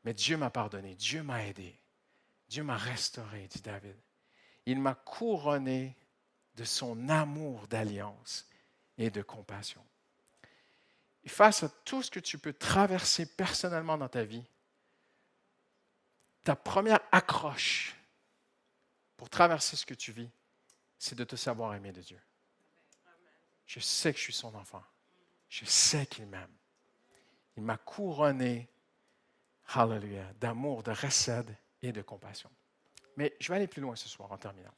Mais 0.05 0.15
Dieu 0.15 0.37
m'a 0.37 0.51
pardonné, 0.51 0.95
Dieu 0.95 1.23
m'a 1.23 1.45
aidé, 1.45 1.79
Dieu 2.49 2.63
m'a 2.63 2.77
restauré, 2.77 3.49
dit 3.49 3.61
David. 3.61 3.97
Il 4.67 4.81
m'a 4.81 4.95
couronné 4.95 5.97
de 6.55 6.65
son 6.65 7.09
amour 7.09 7.67
d'alliance 7.69 8.49
et 8.97 9.11
de 9.11 9.23
compassion 9.23 9.85
face 11.29 11.63
à 11.63 11.69
tout 11.69 12.03
ce 12.03 12.11
que 12.11 12.21
tu 12.21 12.39
peux 12.39 12.53
traverser 12.53 13.27
personnellement 13.27 13.97
dans 13.97 14.09
ta 14.09 14.25
vie, 14.25 14.45
ta 16.43 16.57
première 16.57 17.01
accroche 17.13 17.95
pour 19.17 19.29
traverser 19.29 19.77
ce 19.77 19.87
que 19.87 19.95
tu 19.95 20.13
vis, 20.13 20.31
c'est 20.99 21.15
de 21.15 21.25
te 21.25 21.37
savoir 21.37 21.75
aimer 21.75 21.93
de 21.93 22.01
Dieu. 22.01 22.21
Je 23.67 23.81
sais 23.81 24.13
que 24.13 24.19
je 24.19 24.25
suis 24.25 24.33
son 24.33 24.55
enfant. 24.55 24.83
Je 25.49 25.65
sais 25.65 26.07
qu'il 26.07 26.27
m'aime. 26.27 26.53
Il 27.57 27.63
m'a 27.63 27.77
couronné, 27.77 28.69
hallelujah, 29.69 30.33
d'amour, 30.41 30.83
de 30.83 30.93
recède 30.93 31.55
et 31.83 31.93
de 31.93 32.03
compassion. 32.03 32.51
Mais 33.17 33.37
je 33.41 33.49
vais 33.49 33.57
aller 33.57 33.69
plus 33.69 33.83
loin 33.83 33.97
ce 33.97 34.09
soir 34.09 34.31
en 34.33 34.39
terminant. 34.39 34.75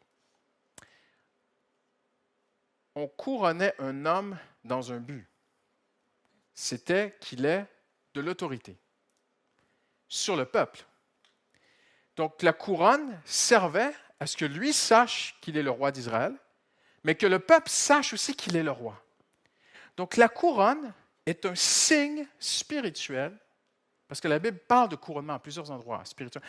On 2.94 3.06
couronnait 3.06 3.74
un 3.78 4.04
homme 4.04 4.36
dans 4.64 4.92
un 4.92 4.98
but 4.98 5.30
c'était 6.60 7.16
qu'il 7.20 7.46
ait 7.46 7.66
de 8.12 8.20
l'autorité 8.20 8.76
sur 10.08 10.36
le 10.36 10.44
peuple. 10.44 10.84
Donc 12.16 12.42
la 12.42 12.52
couronne 12.52 13.18
servait 13.24 13.94
à 14.18 14.26
ce 14.26 14.36
que 14.36 14.44
lui 14.44 14.74
sache 14.74 15.36
qu'il 15.40 15.56
est 15.56 15.62
le 15.62 15.70
roi 15.70 15.90
d'Israël, 15.90 16.36
mais 17.02 17.14
que 17.14 17.26
le 17.26 17.38
peuple 17.38 17.70
sache 17.70 18.12
aussi 18.12 18.36
qu'il 18.36 18.56
est 18.56 18.62
le 18.62 18.70
roi. 18.70 19.02
Donc 19.96 20.18
la 20.18 20.28
couronne 20.28 20.92
est 21.24 21.46
un 21.46 21.54
signe 21.54 22.26
spirituel, 22.38 23.38
parce 24.10 24.20
que 24.20 24.26
la 24.26 24.40
Bible 24.40 24.58
parle 24.58 24.88
de 24.88 24.96
couronnement 24.96 25.34
à 25.34 25.38
plusieurs 25.38 25.70
endroits 25.70 26.04
spirituels. 26.04 26.42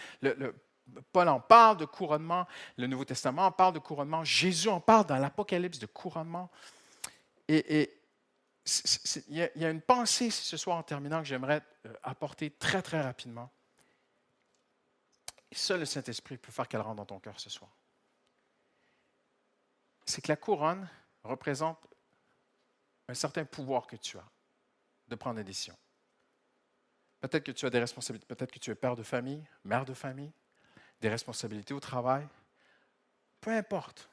Paul 1.12 1.30
en 1.30 1.40
parle 1.40 1.78
de 1.78 1.86
couronnement, 1.86 2.48
le 2.76 2.88
Nouveau 2.88 3.06
Testament 3.06 3.46
en 3.46 3.52
parle 3.52 3.76
de 3.76 3.80
couronnement, 3.80 4.24
Jésus 4.24 4.68
en 4.68 4.82
parle 4.82 5.06
dans 5.06 5.18
l'Apocalypse 5.18 5.78
de 5.78 5.86
couronnement. 5.86 6.50
Et, 7.48 8.00
il 9.28 9.38
y, 9.38 9.64
a 9.64 9.70
une 9.70 9.82
pensée 9.82 10.32
ce 10.32 10.58
soir 10.58 10.76
en 10.76 10.82
terminant 10.82 11.20
que 11.20 11.28
j'aimerais 11.28 11.62
euh, 11.86 11.94
apporter 12.02 12.50
très 12.50 12.82
très 12.82 13.00
rapidement. 13.00 13.52
seul 15.52 15.82
le 15.82 15.86
Saint-Esprit 15.86 16.38
peut 16.38 16.52
faire 16.52 16.68
qu'elle 16.68 16.82
rentre 16.82 16.96
dans 16.96 17.06
ton 17.06 17.20
cœur 17.20 17.40
ce 17.40 17.52
soir. 17.52 17.70
C'est 20.08 20.22
que 20.22 20.32
la 20.32 20.36
couronne 20.36 20.90
représente 21.24 21.78
un 23.08 23.14
certain 23.14 23.46
pouvoir 23.46 23.86
que 23.86 23.98
tu 23.98 24.18
as 24.18 24.28
de 25.10 25.16
prendre 25.16 25.36
des 25.36 25.44
décisions. 25.44 25.78
Peut-être 27.22 27.44
que 27.44 27.52
tu 27.52 27.66
as 27.68 27.70
des 27.70 27.80
responsabilités, 27.80 28.26
peut-être 28.26 28.52
que 28.52 28.60
tu 28.60 28.72
es 28.72 28.76
père 28.76 28.96
de 28.96 29.04
famille, 29.04 29.44
mère 29.64 29.86
de 29.86 29.94
famille, 29.94 30.32
des 31.00 31.10
responsabilités 31.10 31.74
au 31.74 31.80
travail. 31.80 32.28
Peu 33.40 33.52
importe. 33.52 34.10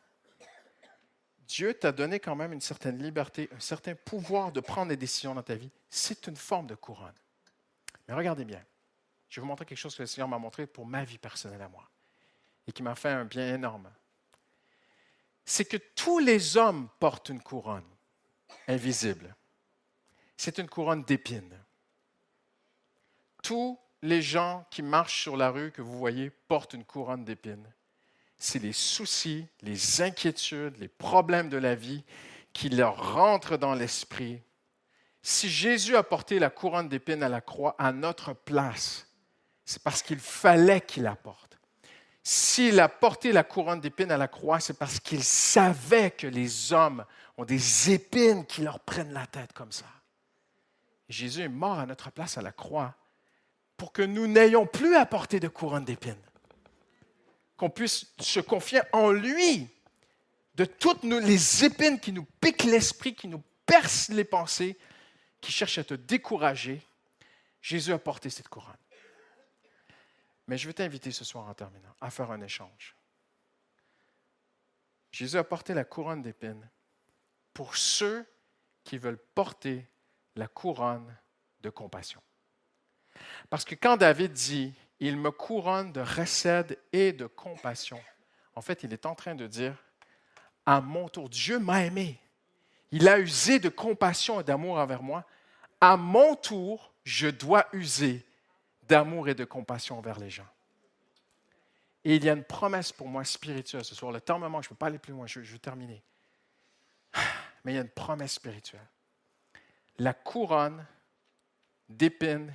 Dieu 1.46 1.72
t'a 1.72 1.92
donné 1.92 2.20
quand 2.20 2.36
même 2.36 2.52
une 2.52 2.60
certaine 2.60 3.02
liberté, 3.02 3.48
un 3.56 3.60
certain 3.60 3.94
pouvoir 3.94 4.52
de 4.52 4.60
prendre 4.60 4.90
des 4.90 4.98
décisions 4.98 5.34
dans 5.34 5.42
ta 5.42 5.54
vie. 5.54 5.70
C'est 5.88 6.26
une 6.26 6.36
forme 6.36 6.66
de 6.66 6.74
couronne. 6.74 7.14
Mais 8.06 8.14
regardez 8.14 8.44
bien. 8.44 8.62
Je 9.30 9.36
vais 9.36 9.42
vous 9.42 9.48
montrer 9.48 9.64
quelque 9.64 9.78
chose 9.78 9.96
que 9.96 10.02
le 10.02 10.06
Seigneur 10.06 10.28
m'a 10.28 10.38
montré 10.38 10.66
pour 10.66 10.84
ma 10.84 11.04
vie 11.04 11.18
personnelle 11.18 11.62
à 11.62 11.68
moi 11.68 11.88
et 12.66 12.72
qui 12.72 12.82
m'a 12.82 12.94
fait 12.94 13.08
un 13.08 13.24
bien 13.24 13.54
énorme. 13.54 13.90
C'est 15.46 15.64
que 15.64 15.78
tous 15.78 16.18
les 16.18 16.58
hommes 16.58 16.90
portent 16.98 17.30
une 17.30 17.42
couronne 17.42 17.88
invisible. 18.66 19.34
C'est 20.36 20.58
une 20.58 20.68
couronne 20.68 21.04
d'épines 21.04 21.58
tous 23.48 23.78
les 24.02 24.20
gens 24.20 24.66
qui 24.70 24.82
marchent 24.82 25.22
sur 25.22 25.34
la 25.34 25.48
rue 25.48 25.70
que 25.70 25.80
vous 25.80 25.96
voyez 25.96 26.28
portent 26.28 26.74
une 26.74 26.84
couronne 26.84 27.24
d'épines. 27.24 27.66
C'est 28.36 28.58
les 28.58 28.74
soucis, 28.74 29.46
les 29.62 30.02
inquiétudes, 30.02 30.76
les 30.76 30.88
problèmes 30.88 31.48
de 31.48 31.56
la 31.56 31.74
vie 31.74 32.04
qui 32.52 32.68
leur 32.68 33.14
rentrent 33.14 33.56
dans 33.56 33.72
l'esprit. 33.72 34.42
Si 35.22 35.48
Jésus 35.48 35.96
a 35.96 36.02
porté 36.02 36.38
la 36.38 36.50
couronne 36.50 36.90
d'épines 36.90 37.22
à 37.22 37.30
la 37.30 37.40
croix 37.40 37.74
à 37.78 37.90
notre 37.90 38.34
place, 38.34 39.06
c'est 39.64 39.82
parce 39.82 40.02
qu'il 40.02 40.20
fallait 40.20 40.82
qu'il 40.82 41.04
la 41.04 41.16
porte. 41.16 41.58
S'il 42.22 42.78
a 42.80 42.90
porté 42.90 43.32
la 43.32 43.44
couronne 43.44 43.80
d'épines 43.80 44.12
à 44.12 44.18
la 44.18 44.28
croix, 44.28 44.60
c'est 44.60 44.78
parce 44.78 45.00
qu'il 45.00 45.24
savait 45.24 46.10
que 46.10 46.26
les 46.26 46.74
hommes 46.74 47.02
ont 47.38 47.46
des 47.46 47.92
épines 47.92 48.44
qui 48.44 48.60
leur 48.60 48.80
prennent 48.80 49.14
la 49.14 49.26
tête 49.26 49.54
comme 49.54 49.72
ça. 49.72 49.86
Jésus 51.08 51.40
est 51.40 51.48
mort 51.48 51.78
à 51.78 51.86
notre 51.86 52.10
place 52.10 52.36
à 52.36 52.42
la 52.42 52.52
croix 52.52 52.94
pour 53.78 53.92
que 53.92 54.02
nous 54.02 54.26
n'ayons 54.26 54.66
plus 54.66 54.96
à 54.96 55.06
porter 55.06 55.40
de 55.40 55.48
couronne 55.48 55.84
d'épines. 55.84 56.20
Qu'on 57.56 57.70
puisse 57.70 58.12
se 58.18 58.40
confier 58.40 58.80
en 58.92 59.10
lui 59.10 59.68
de 60.54 60.64
toutes 60.64 61.04
les 61.04 61.64
épines 61.64 61.98
qui 61.98 62.12
nous 62.12 62.24
piquent 62.40 62.64
l'esprit, 62.64 63.14
qui 63.14 63.28
nous 63.28 63.42
percent 63.64 64.12
les 64.12 64.24
pensées, 64.24 64.76
qui 65.40 65.52
cherchent 65.52 65.78
à 65.78 65.84
te 65.84 65.94
décourager. 65.94 66.82
Jésus 67.62 67.92
a 67.92 67.98
porté 67.98 68.28
cette 68.30 68.48
couronne. 68.48 68.76
Mais 70.48 70.58
je 70.58 70.66
veux 70.66 70.74
t'inviter 70.74 71.12
ce 71.12 71.24
soir 71.24 71.48
en 71.48 71.54
terminant 71.54 71.94
à 72.00 72.10
faire 72.10 72.30
un 72.32 72.40
échange. 72.40 72.96
Jésus 75.12 75.38
a 75.38 75.44
porté 75.44 75.72
la 75.72 75.84
couronne 75.84 76.22
d'épines 76.22 76.68
pour 77.54 77.76
ceux 77.76 78.26
qui 78.82 78.98
veulent 78.98 79.22
porter 79.34 79.86
la 80.34 80.48
couronne 80.48 81.16
de 81.60 81.70
compassion. 81.70 82.22
Parce 83.50 83.64
que 83.64 83.74
quand 83.74 83.96
David 83.96 84.32
dit, 84.32 84.74
il 85.00 85.16
me 85.16 85.30
couronne 85.30 85.92
de 85.92 86.00
recède 86.00 86.78
et 86.92 87.12
de 87.12 87.26
compassion, 87.26 88.00
en 88.54 88.60
fait, 88.60 88.82
il 88.82 88.92
est 88.92 89.06
en 89.06 89.14
train 89.14 89.34
de 89.34 89.46
dire, 89.46 89.76
à 90.66 90.80
mon 90.80 91.08
tour, 91.08 91.28
Dieu 91.28 91.58
m'a 91.58 91.84
aimé. 91.84 92.20
Il 92.90 93.08
a 93.08 93.18
usé 93.18 93.58
de 93.58 93.68
compassion 93.68 94.40
et 94.40 94.44
d'amour 94.44 94.78
envers 94.78 95.02
moi. 95.02 95.24
À 95.80 95.96
mon 95.96 96.34
tour, 96.34 96.92
je 97.04 97.28
dois 97.28 97.66
user 97.72 98.26
d'amour 98.82 99.28
et 99.28 99.34
de 99.34 99.44
compassion 99.44 99.98
envers 99.98 100.18
les 100.18 100.30
gens. 100.30 100.48
Et 102.04 102.16
il 102.16 102.24
y 102.24 102.30
a 102.30 102.32
une 102.32 102.44
promesse 102.44 102.92
pour 102.92 103.06
moi 103.06 103.24
spirituelle 103.24 103.84
ce 103.84 103.94
soir. 103.94 104.12
Le 104.12 104.20
temps 104.20 104.38
me 104.38 104.48
manque, 104.48 104.64
je 104.64 104.68
ne 104.68 104.70
peux 104.70 104.76
pas 104.76 104.86
aller 104.86 104.98
plus 104.98 105.12
loin, 105.12 105.26
je, 105.26 105.42
je 105.42 105.52
vais 105.52 105.58
terminer. 105.58 106.02
Mais 107.64 107.72
il 107.72 107.74
y 107.76 107.78
a 107.78 107.82
une 107.82 107.88
promesse 107.88 108.32
spirituelle. 108.34 108.86
La 109.98 110.14
couronne 110.14 110.84
d'épines 111.88 112.52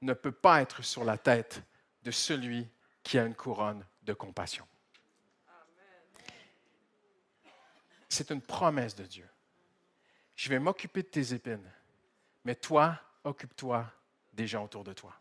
ne 0.00 0.12
peut 0.12 0.32
pas 0.32 0.62
être 0.62 0.82
sur 0.82 1.04
la 1.04 1.18
tête 1.18 1.62
de 2.02 2.10
celui 2.10 2.68
qui 3.02 3.18
a 3.18 3.24
une 3.24 3.34
couronne 3.34 3.84
de 4.02 4.12
compassion. 4.12 4.66
C'est 8.08 8.30
une 8.30 8.40
promesse 8.40 8.94
de 8.94 9.04
Dieu. 9.04 9.28
Je 10.34 10.48
vais 10.48 10.58
m'occuper 10.58 11.02
de 11.02 11.08
tes 11.08 11.34
épines, 11.34 11.70
mais 12.44 12.54
toi, 12.54 13.00
occupe-toi 13.24 13.90
des 14.32 14.46
gens 14.46 14.64
autour 14.64 14.84
de 14.84 14.92
toi. 14.92 15.14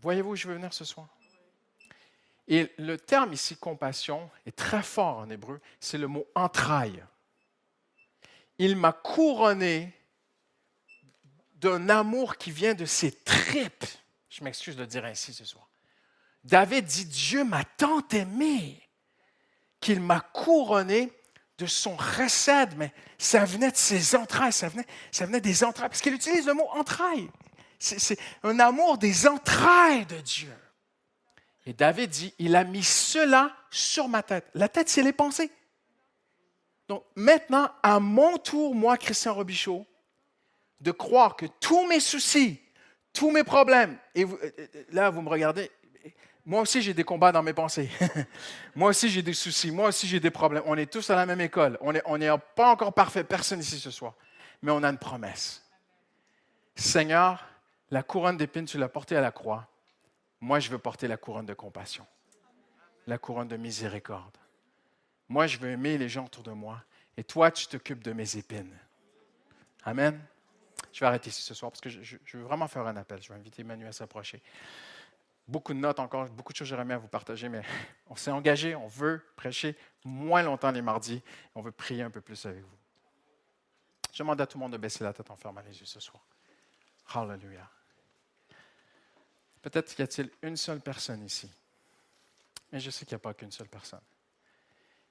Voyez-vous 0.00 0.30
où 0.30 0.36
je 0.36 0.48
veux 0.48 0.54
venir 0.54 0.72
ce 0.72 0.84
soir? 0.84 1.08
Et 2.46 2.72
le 2.78 2.96
terme 2.96 3.34
ici, 3.34 3.56
compassion, 3.56 4.30
est 4.46 4.56
très 4.56 4.82
fort 4.82 5.18
en 5.18 5.28
hébreu. 5.28 5.60
C'est 5.80 5.98
le 5.98 6.06
mot 6.06 6.26
entraille. 6.34 7.04
Il 8.56 8.76
m'a 8.76 8.92
couronné 8.92 9.94
d'un 11.60 11.88
amour 11.88 12.36
qui 12.36 12.50
vient 12.50 12.74
de 12.74 12.84
ses 12.84 13.12
tripes. 13.12 13.84
Je 14.28 14.44
m'excuse 14.44 14.76
de 14.76 14.84
dire 14.84 15.04
ainsi 15.04 15.32
ce 15.32 15.44
soir. 15.44 15.68
David 16.44 16.84
dit, 16.84 17.04
Dieu 17.04 17.44
m'a 17.44 17.64
tant 17.64 18.06
aimé 18.08 18.80
qu'il 19.80 20.00
m'a 20.00 20.20
couronné 20.20 21.12
de 21.58 21.66
son 21.66 21.96
recède, 21.96 22.76
mais 22.76 22.92
ça 23.18 23.44
venait 23.44 23.72
de 23.72 23.76
ses 23.76 24.14
entrailles, 24.14 24.52
ça 24.52 24.70
ça 25.10 25.26
venait 25.26 25.40
des 25.40 25.64
entrailles, 25.64 25.88
parce 25.88 26.00
qu'il 26.00 26.14
utilise 26.14 26.46
le 26.46 26.54
mot 26.54 26.68
entrailles. 26.70 27.28
C'est 27.80 28.18
un 28.42 28.58
amour 28.60 28.98
des 28.98 29.26
entrailles 29.26 30.06
de 30.06 30.20
Dieu. 30.20 30.54
Et 31.66 31.72
David 31.72 32.10
dit, 32.10 32.34
il 32.38 32.56
a 32.56 32.64
mis 32.64 32.82
cela 32.82 33.54
sur 33.70 34.08
ma 34.08 34.22
tête. 34.22 34.48
La 34.54 34.68
tête, 34.68 34.88
c'est 34.88 35.02
les 35.02 35.12
pensées. 35.12 35.50
Donc 36.88 37.04
maintenant, 37.14 37.70
à 37.82 38.00
mon 38.00 38.38
tour, 38.38 38.74
moi, 38.74 38.96
Christian 38.96 39.34
Robichaud, 39.34 39.86
de 40.80 40.90
croire 40.90 41.36
que 41.36 41.46
tous 41.60 41.86
mes 41.86 42.00
soucis, 42.00 42.60
tous 43.12 43.30
mes 43.30 43.44
problèmes, 43.44 43.98
et 44.14 44.24
euh, 44.24 44.28
euh, 44.58 44.66
là, 44.90 45.10
vous 45.10 45.22
me 45.22 45.28
regardez, 45.28 45.70
moi 46.44 46.62
aussi 46.62 46.80
j'ai 46.80 46.94
des 46.94 47.04
combats 47.04 47.32
dans 47.32 47.42
mes 47.42 47.52
pensées. 47.52 47.90
moi 48.74 48.90
aussi 48.90 49.10
j'ai 49.10 49.22
des 49.22 49.34
soucis, 49.34 49.70
moi 49.70 49.88
aussi 49.88 50.06
j'ai 50.06 50.20
des 50.20 50.30
problèmes. 50.30 50.62
On 50.66 50.76
est 50.76 50.90
tous 50.90 51.10
à 51.10 51.16
la 51.16 51.26
même 51.26 51.40
école. 51.42 51.78
On 51.80 52.18
n'est 52.18 52.30
pas 52.56 52.70
encore 52.70 52.94
parfait, 52.94 53.22
personne 53.22 53.60
ici 53.60 53.78
ce 53.78 53.90
soir. 53.90 54.14
Mais 54.62 54.72
on 54.72 54.82
a 54.82 54.88
une 54.88 54.98
promesse. 54.98 55.62
Seigneur, 56.74 57.44
la 57.90 58.02
couronne 58.02 58.36
d'épines, 58.36 58.64
tu 58.64 58.78
l'as 58.78 58.88
portée 58.88 59.16
à 59.16 59.20
la 59.20 59.30
croix. 59.30 59.68
Moi, 60.40 60.60
je 60.60 60.70
veux 60.70 60.78
porter 60.78 61.08
la 61.08 61.16
couronne 61.16 61.46
de 61.46 61.54
compassion, 61.54 62.06
la 63.06 63.18
couronne 63.18 63.48
de 63.48 63.56
miséricorde. 63.56 64.38
Moi, 65.28 65.46
je 65.46 65.58
veux 65.58 65.68
aimer 65.68 65.98
les 65.98 66.08
gens 66.08 66.24
autour 66.24 66.44
de 66.44 66.52
moi. 66.52 66.82
Et 67.16 67.24
toi, 67.24 67.50
tu 67.50 67.66
t'occupes 67.66 68.02
de 68.02 68.12
mes 68.12 68.36
épines. 68.36 68.78
Amen. 69.84 70.18
Je 70.92 71.00
vais 71.00 71.06
arrêter 71.06 71.30
ici 71.30 71.42
ce 71.42 71.54
soir 71.54 71.70
parce 71.70 71.80
que 71.80 71.90
je, 71.90 72.16
veux 72.34 72.42
vraiment 72.42 72.68
faire 72.68 72.86
un 72.86 72.96
appel. 72.96 73.22
Je 73.22 73.28
vais 73.28 73.38
inviter 73.38 73.62
Emmanuel 73.62 73.88
à 73.88 73.92
s'approcher. 73.92 74.42
Beaucoup 75.46 75.72
de 75.72 75.78
notes 75.78 75.98
encore, 75.98 76.28
beaucoup 76.28 76.52
de 76.52 76.58
choses 76.58 76.68
j'aimerais 76.68 76.94
à 76.94 76.98
vous 76.98 77.08
partager, 77.08 77.48
mais 77.48 77.62
on 78.10 78.16
s'est 78.16 78.30
engagé, 78.30 78.74
on 78.74 78.86
veut 78.86 79.24
prêcher 79.36 79.76
moins 80.04 80.42
longtemps 80.42 80.70
les 80.70 80.82
mardis, 80.82 81.22
on 81.54 81.62
veut 81.62 81.72
prier 81.72 82.02
un 82.02 82.10
peu 82.10 82.20
plus 82.20 82.44
avec 82.46 82.62
vous. 82.62 82.76
Je 84.12 84.22
demande 84.22 84.40
à 84.40 84.46
tout 84.46 84.58
le 84.58 84.62
monde 84.62 84.72
de 84.72 84.78
baisser 84.78 85.04
la 85.04 85.12
tête 85.12 85.30
en 85.30 85.36
fermant 85.36 85.60
les 85.60 85.78
yeux 85.78 85.86
ce 85.86 86.00
soir. 86.00 86.22
Hallelujah. 87.14 87.70
Peut-être 89.62 89.98
y 89.98 90.02
a-t-il 90.02 90.30
une 90.42 90.56
seule 90.56 90.80
personne 90.80 91.22
ici, 91.24 91.50
mais 92.72 92.80
je 92.80 92.90
sais 92.90 93.06
qu'il 93.06 93.14
n'y 93.14 93.20
a 93.20 93.22
pas 93.22 93.34
qu'une 93.34 93.50
seule 93.50 93.68
personne. 93.68 94.02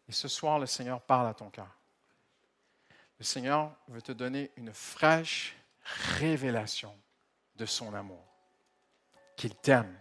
Et 0.07 0.11
ce 0.11 0.27
soir, 0.27 0.59
le 0.59 0.65
Seigneur 0.65 1.01
parle 1.01 1.27
à 1.27 1.33
ton 1.33 1.49
cœur. 1.49 1.75
Le 3.19 3.25
Seigneur 3.25 3.75
veut 3.87 4.01
te 4.01 4.11
donner 4.11 4.51
une 4.57 4.73
fraîche 4.73 5.55
révélation 6.19 6.95
de 7.55 7.65
son 7.65 7.93
amour, 7.93 8.25
qu'il 9.35 9.55
t'aime, 9.55 9.97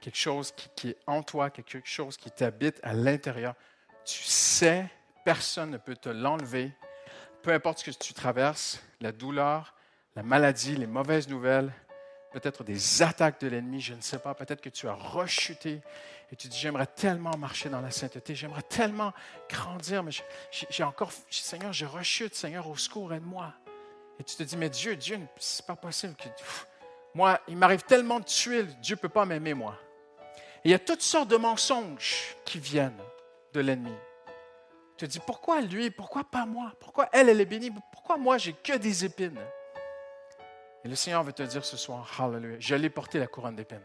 quelque 0.00 0.18
chose 0.18 0.52
qui, 0.52 0.88
est 0.88 0.98
en 1.06 1.22
toi, 1.22 1.50
quelque 1.50 1.80
chose 1.84 2.16
qui 2.16 2.30
t'habite 2.30 2.78
à 2.82 2.92
l'intérieur. 2.92 3.54
Tu 4.04 4.22
sais, 4.22 4.90
personne 5.24 5.70
ne 5.70 5.78
peut 5.78 5.96
te 5.96 6.08
l'enlever, 6.08 6.72
peu 7.42 7.52
importe 7.52 7.78
ce 7.78 7.90
que 7.90 7.96
tu 7.96 8.12
traverses, 8.12 8.82
la 9.00 9.12
douleur, 9.12 9.74
la 10.16 10.22
maladie, 10.22 10.76
les 10.76 10.86
mauvaises 10.86 11.28
nouvelles, 11.28 11.72
peut-être 12.30 12.64
des 12.64 13.02
attaques 13.02 13.40
de 13.40 13.48
l'ennemi, 13.48 13.80
je 13.80 13.94
ne 13.94 14.00
sais 14.00 14.18
pas, 14.18 14.34
peut-être 14.34 14.60
que 14.60 14.68
tu 14.68 14.88
as 14.88 14.94
rechuté 14.94 15.80
et 16.32 16.36
tu 16.36 16.48
dis, 16.48 16.56
j'aimerais 16.56 16.86
tellement 16.86 17.36
marcher 17.36 17.68
dans 17.68 17.80
la 17.80 17.90
sainteté, 17.90 18.34
j'aimerais 18.34 18.62
tellement 18.62 19.12
grandir, 19.48 20.04
mais 20.04 20.12
j'ai 20.50 20.84
encore, 20.84 21.10
Seigneur, 21.28 21.72
je 21.72 21.86
rechute, 21.86 22.34
Seigneur, 22.34 22.68
au 22.68 22.76
secours, 22.76 23.12
aide-moi. 23.12 23.52
Et 24.20 24.22
tu 24.24 24.36
te 24.36 24.42
dis, 24.44 24.56
mais 24.56 24.68
Dieu, 24.68 24.94
Dieu, 24.94 25.18
c'est 25.38 25.66
pas 25.66 25.74
possible. 25.74 26.14
Que, 26.14 26.28
moi, 27.14 27.40
il 27.48 27.56
m'arrive 27.56 27.82
tellement 27.82 28.20
de 28.20 28.24
tuer, 28.24 28.62
Dieu 28.80 28.94
ne 28.94 29.00
peut 29.00 29.08
pas 29.08 29.24
m'aimer, 29.24 29.54
moi. 29.54 29.76
Et 30.62 30.68
il 30.68 30.70
y 30.70 30.74
a 30.74 30.78
toutes 30.78 31.02
sortes 31.02 31.28
de 31.28 31.36
mensonges 31.36 32.36
qui 32.44 32.60
viennent 32.60 33.02
de 33.52 33.60
l'ennemi. 33.60 33.94
Tu 34.96 35.06
te 35.06 35.10
dis, 35.10 35.20
pourquoi 35.20 35.62
lui, 35.62 35.90
pourquoi 35.90 36.22
pas 36.22 36.46
moi? 36.46 36.74
Pourquoi 36.78 37.08
elle, 37.12 37.28
elle 37.28 37.40
est 37.40 37.46
bénie? 37.46 37.72
Pourquoi 37.90 38.18
moi, 38.18 38.38
j'ai 38.38 38.52
que 38.52 38.76
des 38.76 39.04
épines? 39.04 39.40
Et 40.84 40.88
le 40.88 40.94
Seigneur 40.94 41.22
veut 41.22 41.32
te 41.32 41.42
dire 41.42 41.64
ce 41.64 41.76
soir, 41.76 42.08
Hallelujah, 42.18 42.56
je 42.58 42.74
l'ai 42.74 42.90
porté 42.90 43.18
la 43.18 43.26
couronne 43.26 43.56
d'épines. 43.56 43.82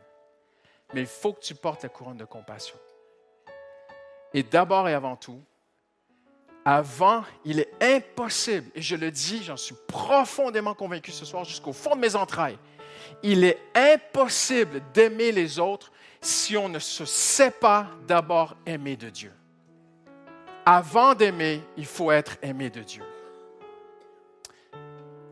Mais 0.94 1.02
il 1.02 1.08
faut 1.08 1.34
que 1.34 1.42
tu 1.42 1.56
portes 1.56 1.84
la 1.84 1.90
couronne 1.90 2.18
de 2.18 2.26
compassion. 2.26 2.78
Et 4.34 4.44
d'abord 4.44 4.88
et 4.88 4.94
avant 4.94 5.16
tout, 5.16 5.42
avant, 6.64 7.24
il 7.44 7.60
est 7.60 7.72
impossible, 7.80 8.72
et 8.74 8.82
je 8.82 8.96
le 8.96 9.12
dis, 9.12 9.44
j'en 9.44 9.58
suis 9.58 9.76
profondément 9.88 10.74
convaincu 10.74 11.12
ce 11.12 11.24
soir 11.24 11.44
jusqu'au 11.44 11.74
fond 11.74 11.96
de 11.96 12.02
mes 12.02 12.16
entrailles, 12.16 12.58
il 13.22 13.44
est 13.44 13.60
impossible 13.76 14.82
d'aimer 14.94 15.32
les 15.32 15.60
autres 15.60 15.92
si 16.22 16.58
on 16.58 16.68
ne 16.68 16.80
se 16.80 17.06
sait 17.06 17.52
pas 17.52 17.88
d'abord 18.08 18.56
aimer 18.66 18.96
de 18.96 19.10
Dieu. 19.10 19.32
Avant 20.66 21.14
d'aimer, 21.14 21.62
il 21.78 21.86
faut 21.86 22.12
être 22.12 22.38
aimé 22.42 22.72
de 22.72 22.82
Dieu. 22.82 23.04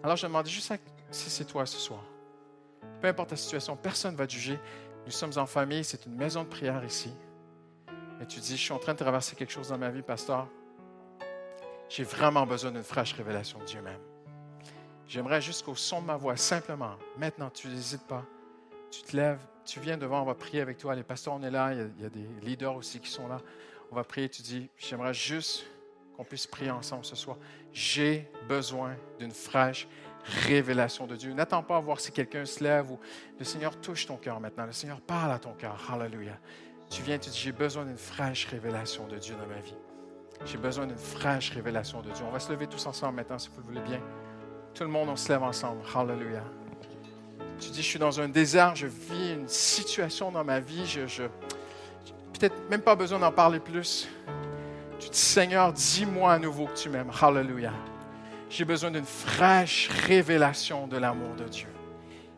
Alors 0.04 0.16
je 0.18 0.28
demande 0.28 0.46
juste 0.46 0.72
si 1.14 1.30
c'est 1.30 1.46
toi 1.46 1.66
ce 1.66 1.78
soir. 1.78 2.04
Peu 3.02 3.08
importe 3.08 3.32
la 3.32 3.38
situation, 3.38 3.76
personne 3.76 4.14
ne 4.14 4.18
va 4.18 4.28
juger. 4.28 4.60
Nous 5.06 5.12
sommes 5.12 5.34
en 5.38 5.46
famille, 5.46 5.84
c'est 5.84 6.06
une 6.06 6.16
maison 6.16 6.44
de 6.44 6.50
prière 6.50 6.84
ici. 6.84 7.14
Et 8.22 8.26
tu 8.26 8.40
dis, 8.40 8.58
je 8.58 8.62
suis 8.62 8.74
en 8.74 8.80
train 8.80 8.94
de 8.94 9.00
traverser 9.00 9.36
quelque 9.36 9.52
chose 9.52 9.70
dans 9.70 9.78
ma 9.78 9.90
vie, 9.90 10.02
pasteur. 10.02 10.48
J'ai 11.90 12.04
vraiment 12.04 12.46
besoin 12.46 12.72
d'une 12.72 12.84
fraîche 12.84 13.14
révélation 13.14 13.60
de 13.60 13.66
Dieu 13.66 13.82
même. 13.82 14.00
J'aimerais 15.08 15.42
jusqu'au 15.42 15.76
son 15.76 16.02
de 16.02 16.08
ma 16.08 16.16
voix, 16.16 16.38
simplement, 16.38 16.96
maintenant, 17.18 17.50
tu 17.50 17.68
n'hésites 17.68 18.08
pas, 18.08 18.24
tu 18.90 19.02
te 19.02 19.16
lèves, 19.16 19.40
tu 19.66 19.80
viens 19.80 19.98
devant, 19.98 20.22
on 20.22 20.26
va 20.26 20.34
prier 20.34 20.62
avec 20.62 20.78
toi. 20.78 20.96
Les 20.96 21.04
pasteurs, 21.04 21.34
on 21.34 21.44
est 21.44 21.52
là, 21.52 21.74
il 21.74 22.02
y, 22.02 22.06
a, 22.06 22.10
des 22.10 22.28
leaders 22.42 22.76
aussi 22.76 23.00
qui 23.00 23.10
sont 23.10 23.28
là. 23.28 23.40
On 23.92 23.96
va 23.96 24.04
prier, 24.04 24.30
tu 24.30 24.42
dis, 24.42 24.70
j'aimerais 24.78 25.14
juste 25.14 25.66
qu'on 26.16 26.24
puisse 26.24 26.48
prier 26.48 26.72
ensemble 26.72 27.06
ce 27.06 27.16
soir. 27.16 27.38
J'ai 27.72 28.32
besoin 28.48 28.96
d'une 29.20 29.32
fraîche 29.32 29.82
révélation 29.82 30.03
de 31.08 31.16
Dieu. 31.16 31.34
N'attends 31.34 31.64
pas 31.64 31.78
à 31.78 31.80
voir 31.80 32.00
si 32.00 32.12
quelqu'un 32.12 32.46
se 32.46 32.64
lève 32.64 32.92
ou 32.92 33.00
le 33.38 33.46
Seigneur 33.46 33.80
touche 33.80 34.06
ton 34.06 34.18
cœur 34.18 34.40
maintenant. 34.40 34.66
Le 34.66 34.72
Seigneur 34.72 35.02
parle 35.02 35.32
à 35.32 35.40
ton 35.40 35.54
cœur. 35.54 35.78
Hallelujah. 35.92 36.38
Tu 36.90 37.02
viens, 37.02 37.18
tu 37.18 37.30
dis, 37.30 37.38
j'ai 37.38 37.52
besoin 37.52 37.86
d'une 37.86 37.98
fraîche 37.98 38.46
révélation 38.46 39.08
de 39.08 39.18
Dieu 39.18 39.36
dans 39.36 39.48
ma 39.48 39.60
vie. 39.60 39.76
J'ai 40.46 40.58
besoin 40.58 40.86
d'une 40.86 40.98
fraîche 40.98 41.52
révélation 41.52 42.02
de 42.02 42.12
Dieu. 42.12 42.24
On 42.28 42.32
va 42.32 42.40
se 42.40 42.52
lever 42.52 42.68
tous 42.68 42.86
ensemble 42.86 43.16
maintenant, 43.16 43.40
si 43.40 43.50
vous 43.50 43.62
le 43.62 43.64
voulez 43.64 43.82
bien. 43.82 44.02
Tout 44.74 44.84
le 44.84 44.90
monde, 44.90 45.10
on 45.10 45.16
se 45.16 45.30
lève 45.30 45.44
ensemble. 45.44 45.82
Hallelujah. 45.96 46.44
Tu 47.60 47.70
dis, 47.70 47.82
je 47.82 47.88
suis 47.88 48.00
dans 48.00 48.20
un 48.20 48.28
désert, 48.28 48.76
je 48.76 48.88
vis 48.88 49.34
une 49.34 49.48
situation 49.48 50.32
dans 50.32 50.44
ma 50.44 50.60
vie, 50.60 50.86
je, 50.86 51.08
je 51.08 51.24
peut-être 52.34 52.70
même 52.70 52.82
pas 52.82 52.96
besoin 52.96 53.20
d'en 53.20 53.32
parler 53.32 53.60
plus. 53.60 54.10
Tu 55.00 55.10
dis, 55.10 55.18
Seigneur, 55.18 55.72
dis-moi 55.72 56.34
à 56.34 56.40
nouveau 56.40 56.66
que 56.66 56.76
tu 56.76 56.90
m'aimes. 56.90 57.12
Hallelujah. 57.22 57.74
J'ai 58.56 58.66
besoin 58.66 58.92
d'une 58.92 59.04
fraîche 59.04 59.90
révélation 60.06 60.86
de 60.86 60.98
l'amour 60.98 61.34
de 61.36 61.46
Dieu. 61.46 61.70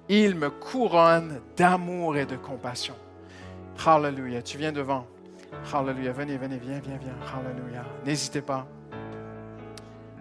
Il 0.08 0.36
me 0.36 0.50
couronne 0.50 1.42
d'amour 1.58 2.16
et 2.16 2.26
de 2.26 2.38
compassion. 2.38 2.96
Hallelujah. 3.86 4.42
Tu 4.42 4.58
viens 4.58 4.72
devant. 4.72 5.06
Hallelujah. 5.74 6.14
Venez, 6.14 6.38
venez, 6.38 6.58
viens, 6.58 6.80
viens, 6.80 6.96
viens. 6.96 7.18
Hallelujah. 7.22 7.84
N'hésitez 8.06 8.40
pas. 8.40 8.66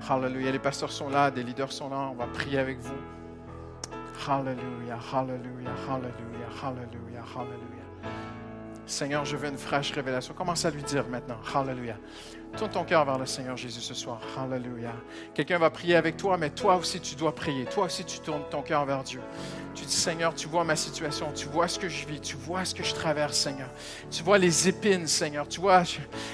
Hallelujah. 0.08 0.50
Les 0.50 0.58
pasteurs 0.58 0.90
sont 0.90 1.10
là, 1.10 1.30
des 1.30 1.44
leaders 1.44 1.70
sont 1.70 1.88
là. 1.88 2.10
On 2.10 2.16
va 2.16 2.26
prier 2.26 2.58
avec 2.58 2.80
vous. 2.80 2.98
Hallelujah, 4.28 4.98
hallelujah, 5.12 5.74
hallelujah, 5.88 6.48
hallelujah, 6.60 7.24
hallelujah. 7.36 8.10
Seigneur, 8.84 9.24
je 9.24 9.36
veux 9.36 9.48
une 9.48 9.58
fraîche 9.58 9.92
révélation. 9.92 10.34
Commence 10.34 10.64
à 10.64 10.70
lui 10.70 10.82
dire 10.82 11.06
maintenant. 11.06 11.38
Hallelujah. 11.54 11.98
Tourne 12.56 12.70
ton 12.70 12.84
cœur 12.84 13.04
vers 13.04 13.18
le 13.18 13.26
Seigneur 13.26 13.56
Jésus 13.56 13.80
ce 13.80 13.94
soir. 13.94 14.20
Hallelujah. 14.38 14.94
Quelqu'un 15.34 15.58
va 15.58 15.70
prier 15.70 15.96
avec 15.96 16.16
toi, 16.16 16.38
mais 16.38 16.50
toi 16.50 16.76
aussi 16.76 17.00
tu 17.00 17.16
dois 17.16 17.34
prier. 17.34 17.64
Toi 17.64 17.86
aussi 17.86 18.04
tu 18.04 18.20
tournes 18.20 18.44
ton 18.48 18.62
cœur 18.62 18.84
vers 18.84 19.02
Dieu. 19.02 19.20
Tu 19.74 19.84
dis, 19.84 19.92
Seigneur, 19.92 20.32
tu 20.36 20.46
vois 20.46 20.62
ma 20.62 20.76
situation, 20.76 21.32
tu 21.34 21.46
vois 21.46 21.66
ce 21.66 21.80
que 21.80 21.88
je 21.88 22.06
vis, 22.06 22.20
tu 22.20 22.36
vois 22.36 22.64
ce 22.64 22.76
que 22.76 22.84
je 22.84 22.94
traverse, 22.94 23.36
Seigneur. 23.36 23.68
Tu 24.08 24.22
vois 24.22 24.38
les 24.38 24.68
épines, 24.68 25.08
Seigneur. 25.08 25.48
Tu 25.48 25.60
vois, 25.60 25.82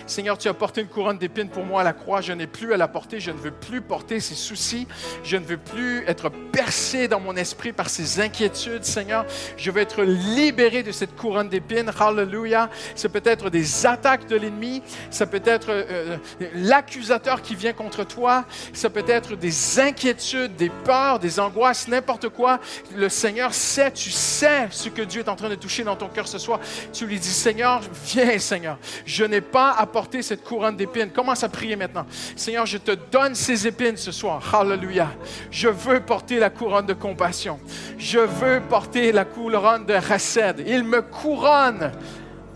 Seigneur, 0.07 0.37
tu 0.37 0.47
as 0.49 0.53
porté 0.53 0.83
une 0.83 0.89
couronne 0.89 1.17
d'épines 1.17 1.49
pour 1.49 1.65
moi 1.65 1.81
à 1.81 1.85
la 1.85 1.95
croix. 1.95 2.21
Je 2.21 2.35
n'ai 2.35 2.47
plus 2.47 2.75
à 2.75 2.77
la 2.77 2.87
porter. 2.87 3.19
Je 3.19 3.31
ne 3.31 3.39
veux 3.39 3.51
plus 3.51 3.81
porter 3.81 4.21
ces 4.21 4.35
soucis. 4.35 4.87
Je 5.25 5.39
ne 5.39 5.45
veux 5.45 5.57
plus 5.57 6.05
être 6.07 6.29
percé 6.29 7.09
dans 7.09 7.19
mon 7.21 7.35
esprit 7.35 7.73
par 7.73 7.89
ces 7.89 8.21
inquiétudes, 8.21 8.85
Seigneur. 8.85 9.25
Je 9.57 9.71
veux 9.71 9.81
être 9.81 10.03
libéré 10.03 10.83
de 10.83 10.93
cette 10.93 11.17
couronne 11.17 11.49
d'épines. 11.49 11.91
Hallelujah. 11.99 12.69
C'est 12.95 13.09
peut-être 13.09 13.49
des 13.49 13.87
attaques 13.87 14.27
de 14.27 14.37
l'ennemi. 14.37 14.83
Ça 15.09 15.25
peut 15.25 15.43
être 15.47 15.71
euh, 15.71 16.10
l'accusateur 16.55 17.43
qui 17.43 17.55
vient 17.55 17.73
contre 17.73 18.05
toi. 18.05 18.45
Ça 18.73 18.91
peut 18.91 19.05
être 19.07 19.37
des 19.37 19.81
inquiétudes, 19.81 20.57
des 20.57 20.71
peurs, 20.71 21.19
des 21.19 21.41
angoisses, 21.41 21.89
n'importe 21.89 22.29
quoi. 22.29 22.59
Le 22.95 23.09
Seigneur 23.09 23.55
sait, 23.55 23.93
tu 23.93 24.11
sais 24.11 24.69
ce 24.71 24.89
que 24.89 25.03
Dieu 25.03 25.23
est 25.23 25.29
en 25.29 25.37
train 25.37 25.49
de 25.49 25.55
toucher 25.55 25.85
dans 25.85 25.97
ton 25.97 26.09
cœur 26.09 26.29
ce 26.29 26.39
soir. 26.39 26.61
Tu 26.93 27.07
lui 27.07 27.19
dis, 27.19 27.29
Seigneur, 27.29 27.81
viens, 28.05 28.39
Seigneur. 28.39 28.79
Je 29.05 29.25
n'ai 29.25 29.41
pas 29.41 29.73
apporté 29.73 30.23
cette 30.23 30.45
couronne 30.45 30.77
d'épines. 30.77 31.11
Commence 31.11 31.45
à 31.45 31.49
prier 31.49 31.77
maintenant. 31.77 32.07
Seigneur, 32.37 32.67
je 32.67 32.79
te 32.79 32.93
donne 33.11 33.35
ces 33.35 33.67
épines 33.67 33.97
ce 33.97 34.13
soir. 34.13 34.43
Hallelujah. 34.55 35.11
Je 35.51 35.69
veux 35.69 36.01
porter 36.01 36.39
la 36.39 36.51
couronne 36.51 36.87
de 36.87 36.95
compassion. 36.95 37.59
Je 37.99 38.19
veux 38.19 38.61
porter 38.61 39.13
la 39.13 39.25
couronne 39.25 39.87
de 39.87 39.99
chesed. 40.01 40.65
Il 40.67 40.85
me 40.85 41.03
couronne. 41.03 41.93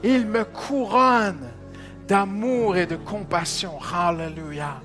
Il 0.02 0.26
me 0.26 0.44
couronne 0.44 1.53
d'amour 2.06 2.76
et 2.76 2.86
de 2.86 2.96
compassion. 2.96 3.78
Hallelujah. 3.80 4.80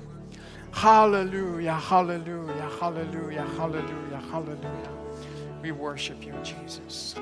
Hallelujah, 0.72 1.74
hallelujah, 1.74 2.68
hallelujah, 2.80 3.44
hallelujah, 3.58 4.20
hallelujah. 4.32 4.90
We 5.62 5.72
worship 5.72 6.24
you, 6.24 6.32
Jesus. 6.42 7.16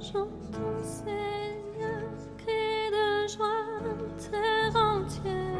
J'entends 0.00 0.82
Seigneur 0.82 2.08
cri 2.38 2.90
de 2.90 3.28
joie, 3.28 3.80
terre 4.18 4.74
entière. 4.74 5.57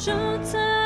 Je 0.00 0.06
t'aimerai, 0.06 0.79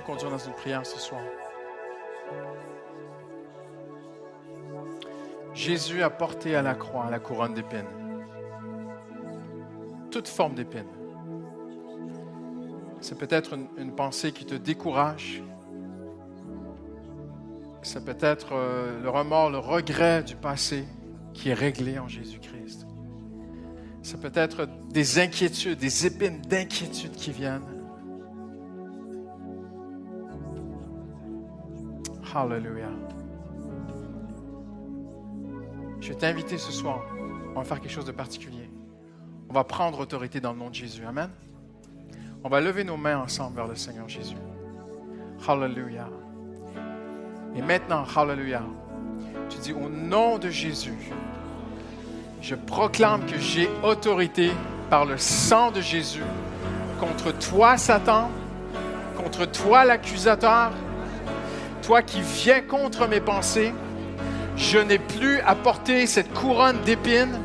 conduire 0.00 0.30
dans 0.30 0.38
une 0.38 0.52
prière 0.52 0.84
ce 0.84 0.98
soir. 0.98 1.20
Jésus 5.54 6.02
a 6.02 6.10
porté 6.10 6.54
à 6.54 6.62
la 6.62 6.74
croix 6.74 7.10
la 7.10 7.18
couronne 7.18 7.54
d'épines. 7.54 7.84
Toute 10.10 10.28
forme 10.28 10.54
d'épines. 10.54 10.84
C'est 13.00 13.18
peut-être 13.18 13.54
une, 13.54 13.68
une 13.76 13.94
pensée 13.94 14.32
qui 14.32 14.44
te 14.44 14.54
décourage. 14.54 15.42
C'est 17.82 18.04
peut-être 18.04 18.50
euh, 18.52 19.02
le 19.02 19.08
remords, 19.08 19.50
le 19.50 19.58
regret 19.58 20.22
du 20.22 20.36
passé 20.36 20.84
qui 21.32 21.48
est 21.48 21.54
réglé 21.54 21.98
en 21.98 22.08
Jésus-Christ. 22.08 22.86
C'est 24.02 24.20
peut-être 24.20 24.68
des 24.90 25.18
inquiétudes, 25.18 25.78
des 25.78 26.06
épines 26.06 26.40
d'inquiétude 26.42 27.12
qui 27.12 27.32
viennent. 27.32 27.79
Hallelujah. 32.34 32.90
Je 36.00 36.08
vais 36.08 36.14
t'inviter 36.14 36.58
ce 36.58 36.72
soir. 36.72 37.00
On 37.54 37.58
va 37.58 37.64
faire 37.64 37.80
quelque 37.80 37.92
chose 37.92 38.04
de 38.04 38.12
particulier. 38.12 38.70
On 39.48 39.52
va 39.52 39.64
prendre 39.64 39.98
autorité 39.98 40.40
dans 40.40 40.52
le 40.52 40.58
nom 40.58 40.70
de 40.70 40.74
Jésus. 40.74 41.04
Amen. 41.04 41.30
On 42.44 42.48
va 42.48 42.60
lever 42.60 42.84
nos 42.84 42.96
mains 42.96 43.18
ensemble 43.18 43.56
vers 43.56 43.66
le 43.66 43.74
Seigneur 43.74 44.08
Jésus. 44.08 44.36
Hallelujah. 45.46 46.08
Et 47.56 47.62
maintenant, 47.62 48.04
Hallelujah. 48.16 48.62
Tu 49.48 49.58
dis 49.58 49.72
au 49.72 49.88
nom 49.88 50.38
de 50.38 50.48
Jésus, 50.48 51.10
je 52.40 52.54
proclame 52.54 53.26
que 53.26 53.38
j'ai 53.38 53.68
autorité 53.82 54.52
par 54.88 55.04
le 55.04 55.18
sang 55.18 55.70
de 55.72 55.80
Jésus 55.80 56.22
contre 57.00 57.36
toi, 57.36 57.76
Satan, 57.76 58.30
contre 59.16 59.46
toi, 59.46 59.84
l'accusateur, 59.84 60.70
qui 61.98 62.20
viens 62.20 62.60
contre 62.60 63.08
mes 63.08 63.20
pensées. 63.20 63.74
Je 64.56 64.78
n'ai 64.78 64.98
plus 64.98 65.40
à 65.40 65.54
porter 65.54 66.06
cette 66.06 66.32
couronne 66.32 66.78
d'épines. 66.84 67.38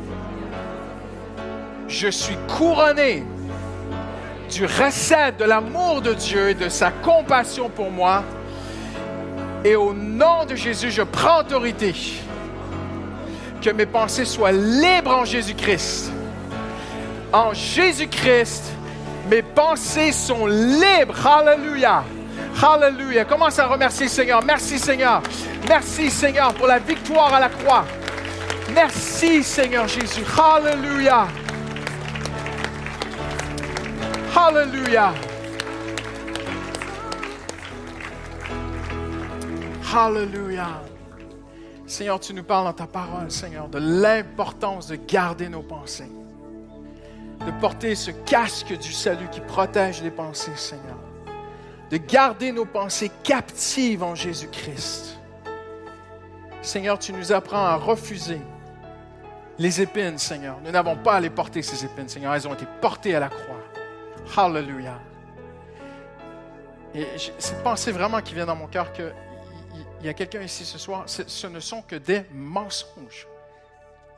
Je 1.88 2.08
suis 2.08 2.36
couronné 2.56 3.24
du 4.50 4.64
recette 4.64 5.38
de 5.38 5.44
l'amour 5.44 6.00
de 6.00 6.14
Dieu 6.14 6.50
et 6.50 6.54
de 6.54 6.68
sa 6.68 6.90
compassion 6.90 7.68
pour 7.68 7.90
moi. 7.90 8.22
Et 9.64 9.74
au 9.74 9.92
nom 9.92 10.44
de 10.48 10.54
Jésus, 10.54 10.90
je 10.90 11.02
prends 11.02 11.40
autorité. 11.40 11.94
Que 13.60 13.70
mes 13.70 13.86
pensées 13.86 14.24
soient 14.24 14.52
libres 14.52 15.10
en 15.10 15.24
Jésus-Christ. 15.24 16.12
En 17.32 17.52
Jésus-Christ, 17.52 18.64
mes 19.28 19.42
pensées 19.42 20.12
sont 20.12 20.46
libres. 20.46 21.26
Alléluia. 21.26 22.04
Alléluia. 22.62 23.24
Commence 23.24 23.58
à 23.58 23.66
remercier 23.66 24.08
Seigneur. 24.08 24.42
Merci 24.44 24.78
Seigneur. 24.78 25.22
Merci 25.68 26.10
Seigneur 26.10 26.54
pour 26.54 26.66
la 26.66 26.78
victoire 26.78 27.34
à 27.34 27.40
la 27.40 27.48
croix. 27.48 27.84
Merci 28.72 29.42
Seigneur 29.42 29.86
Jésus. 29.86 30.24
Alléluia. 30.38 31.26
Alléluia. 34.34 35.12
Alléluia. 39.94 40.82
Seigneur, 41.86 42.18
tu 42.18 42.34
nous 42.34 42.42
parles 42.42 42.64
dans 42.66 42.72
ta 42.72 42.86
parole, 42.86 43.30
Seigneur, 43.30 43.68
de 43.68 43.78
l'importance 43.78 44.88
de 44.88 44.96
garder 44.96 45.48
nos 45.48 45.62
pensées, 45.62 46.10
de 47.46 47.50
porter 47.60 47.94
ce 47.94 48.10
casque 48.10 48.76
du 48.76 48.92
salut 48.92 49.28
qui 49.30 49.40
protège 49.40 50.02
les 50.02 50.10
pensées, 50.10 50.56
Seigneur, 50.56 50.98
de 51.90 51.96
garder 51.96 52.52
nos 52.52 52.64
pensées 52.64 53.10
captives 53.22 54.02
en 54.02 54.14
Jésus-Christ. 54.14 55.18
Seigneur, 56.62 56.98
tu 56.98 57.12
nous 57.12 57.32
apprends 57.32 57.64
à 57.64 57.76
refuser 57.76 58.40
les 59.58 59.80
épines, 59.80 60.18
Seigneur. 60.18 60.58
Nous 60.64 60.70
n'avons 60.70 60.96
pas 60.96 61.14
à 61.14 61.20
les 61.20 61.30
porter, 61.30 61.62
ces 61.62 61.84
épines, 61.84 62.08
Seigneur. 62.08 62.34
Elles 62.34 62.48
ont 62.48 62.54
été 62.54 62.66
portées 62.80 63.14
à 63.14 63.20
la 63.20 63.28
croix. 63.28 63.62
Hallelujah. 64.36 64.98
Et 66.94 67.06
cette 67.38 67.62
pensée 67.62 67.92
vraiment 67.92 68.20
qui 68.20 68.34
vient 68.34 68.46
dans 68.46 68.56
mon 68.56 68.66
cœur 68.66 68.92
que 68.92 69.12
il 70.00 70.06
y 70.06 70.08
a 70.08 70.14
quelqu'un 70.14 70.42
ici 70.42 70.64
ce 70.64 70.78
soir, 70.78 71.04
ce 71.06 71.46
ne 71.46 71.60
sont 71.60 71.82
que 71.82 71.96
des 71.96 72.24
mensonges. 72.32 73.26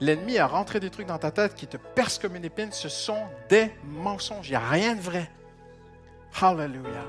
L'ennemi 0.01 0.39
a 0.39 0.47
rentré 0.47 0.81
des 0.81 0.91
trucs 0.91 1.07
dans 1.07 1.19
ta 1.19 1.31
tête 1.31 1.55
qui 1.55 1.67
te 1.67 1.77
percent 1.77 2.21
comme 2.21 2.37
une 2.37 2.45
épine. 2.45 2.71
Ce 2.73 2.89
sont 2.89 3.23
des 3.49 3.73
mensonges. 3.85 4.49
Il 4.49 4.53
n'y 4.53 4.57
a 4.57 4.69
rien 4.69 4.95
de 4.95 5.01
vrai. 5.01 5.29
Hallelujah. 6.41 7.05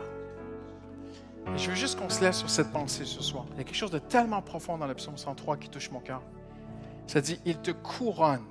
Je 1.55 1.69
veux 1.69 1.75
juste 1.75 1.99
qu'on 1.99 2.09
se 2.09 2.21
laisse 2.21 2.37
sur 2.37 2.49
cette 2.49 2.71
pensée 2.71 3.05
ce 3.05 3.21
soir. 3.21 3.45
Il 3.51 3.57
y 3.57 3.61
a 3.61 3.63
quelque 3.63 3.75
chose 3.75 3.91
de 3.91 3.99
tellement 3.99 4.41
profond 4.41 4.77
dans 4.77 4.87
le 4.87 4.95
psaume 4.95 5.17
103 5.17 5.57
qui 5.57 5.69
touche 5.69 5.91
mon 5.91 5.99
cœur. 5.99 6.21
Ça 7.07 7.21
dit, 7.21 7.39
il 7.45 7.57
te 7.57 7.71
couronne, 7.71 8.45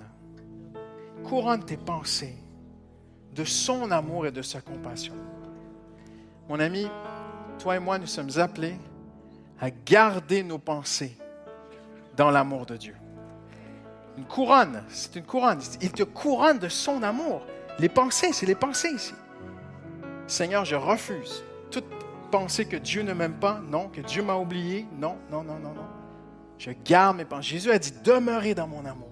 couronne 1.25 1.65
tes 1.65 1.77
pensées 1.77 2.37
de 3.35 3.45
son 3.45 3.91
amour 3.91 4.27
et 4.27 4.33
de 4.33 4.43
sa 4.43 4.61
compassion. 4.61 5.15
Mon 6.49 6.59
ami, 6.61 6.89
toi 7.59 7.77
et 7.77 7.79
moi, 7.79 7.99
nous 7.99 8.07
sommes 8.07 8.31
appelés 8.39 8.77
à 9.61 9.71
garder 9.71 10.43
nos 10.43 10.59
pensées 10.59 11.17
dans 12.17 12.31
l'amour 12.31 12.67
de 12.67 12.77
Dieu. 12.77 12.97
Une 14.17 14.25
couronne, 14.25 14.83
c'est 14.89 15.15
une 15.17 15.25
couronne. 15.25 15.61
Il 15.81 15.93
te 15.93 16.03
couronne 16.03 16.59
de 16.59 16.69
son 16.69 17.03
amour. 17.03 17.43
Les 17.79 17.89
pensées, 17.89 18.33
c'est 18.33 18.47
les 18.47 18.57
pensées 18.57 18.91
ici. 18.91 19.15
Seigneur, 20.27 20.65
je 20.65 20.75
refuse 20.75 21.45
pensée 22.31 22.65
que 22.65 22.77
Dieu 22.77 23.03
ne 23.03 23.13
m'aime 23.13 23.35
pas, 23.35 23.61
non, 23.61 23.89
que 23.89 24.01
Dieu 24.01 24.23
m'a 24.23 24.37
oublié, 24.37 24.87
non, 24.99 25.17
non, 25.31 25.43
non, 25.43 25.59
non, 25.59 25.75
non. 25.75 25.87
Je 26.59 26.71
garde 26.85 27.17
mes 27.17 27.25
pensées. 27.25 27.51
Jésus 27.51 27.71
a 27.71 27.79
dit, 27.79 27.93
demeurez 28.05 28.55
dans 28.55 28.67
mon 28.67 28.85
amour. 28.85 29.08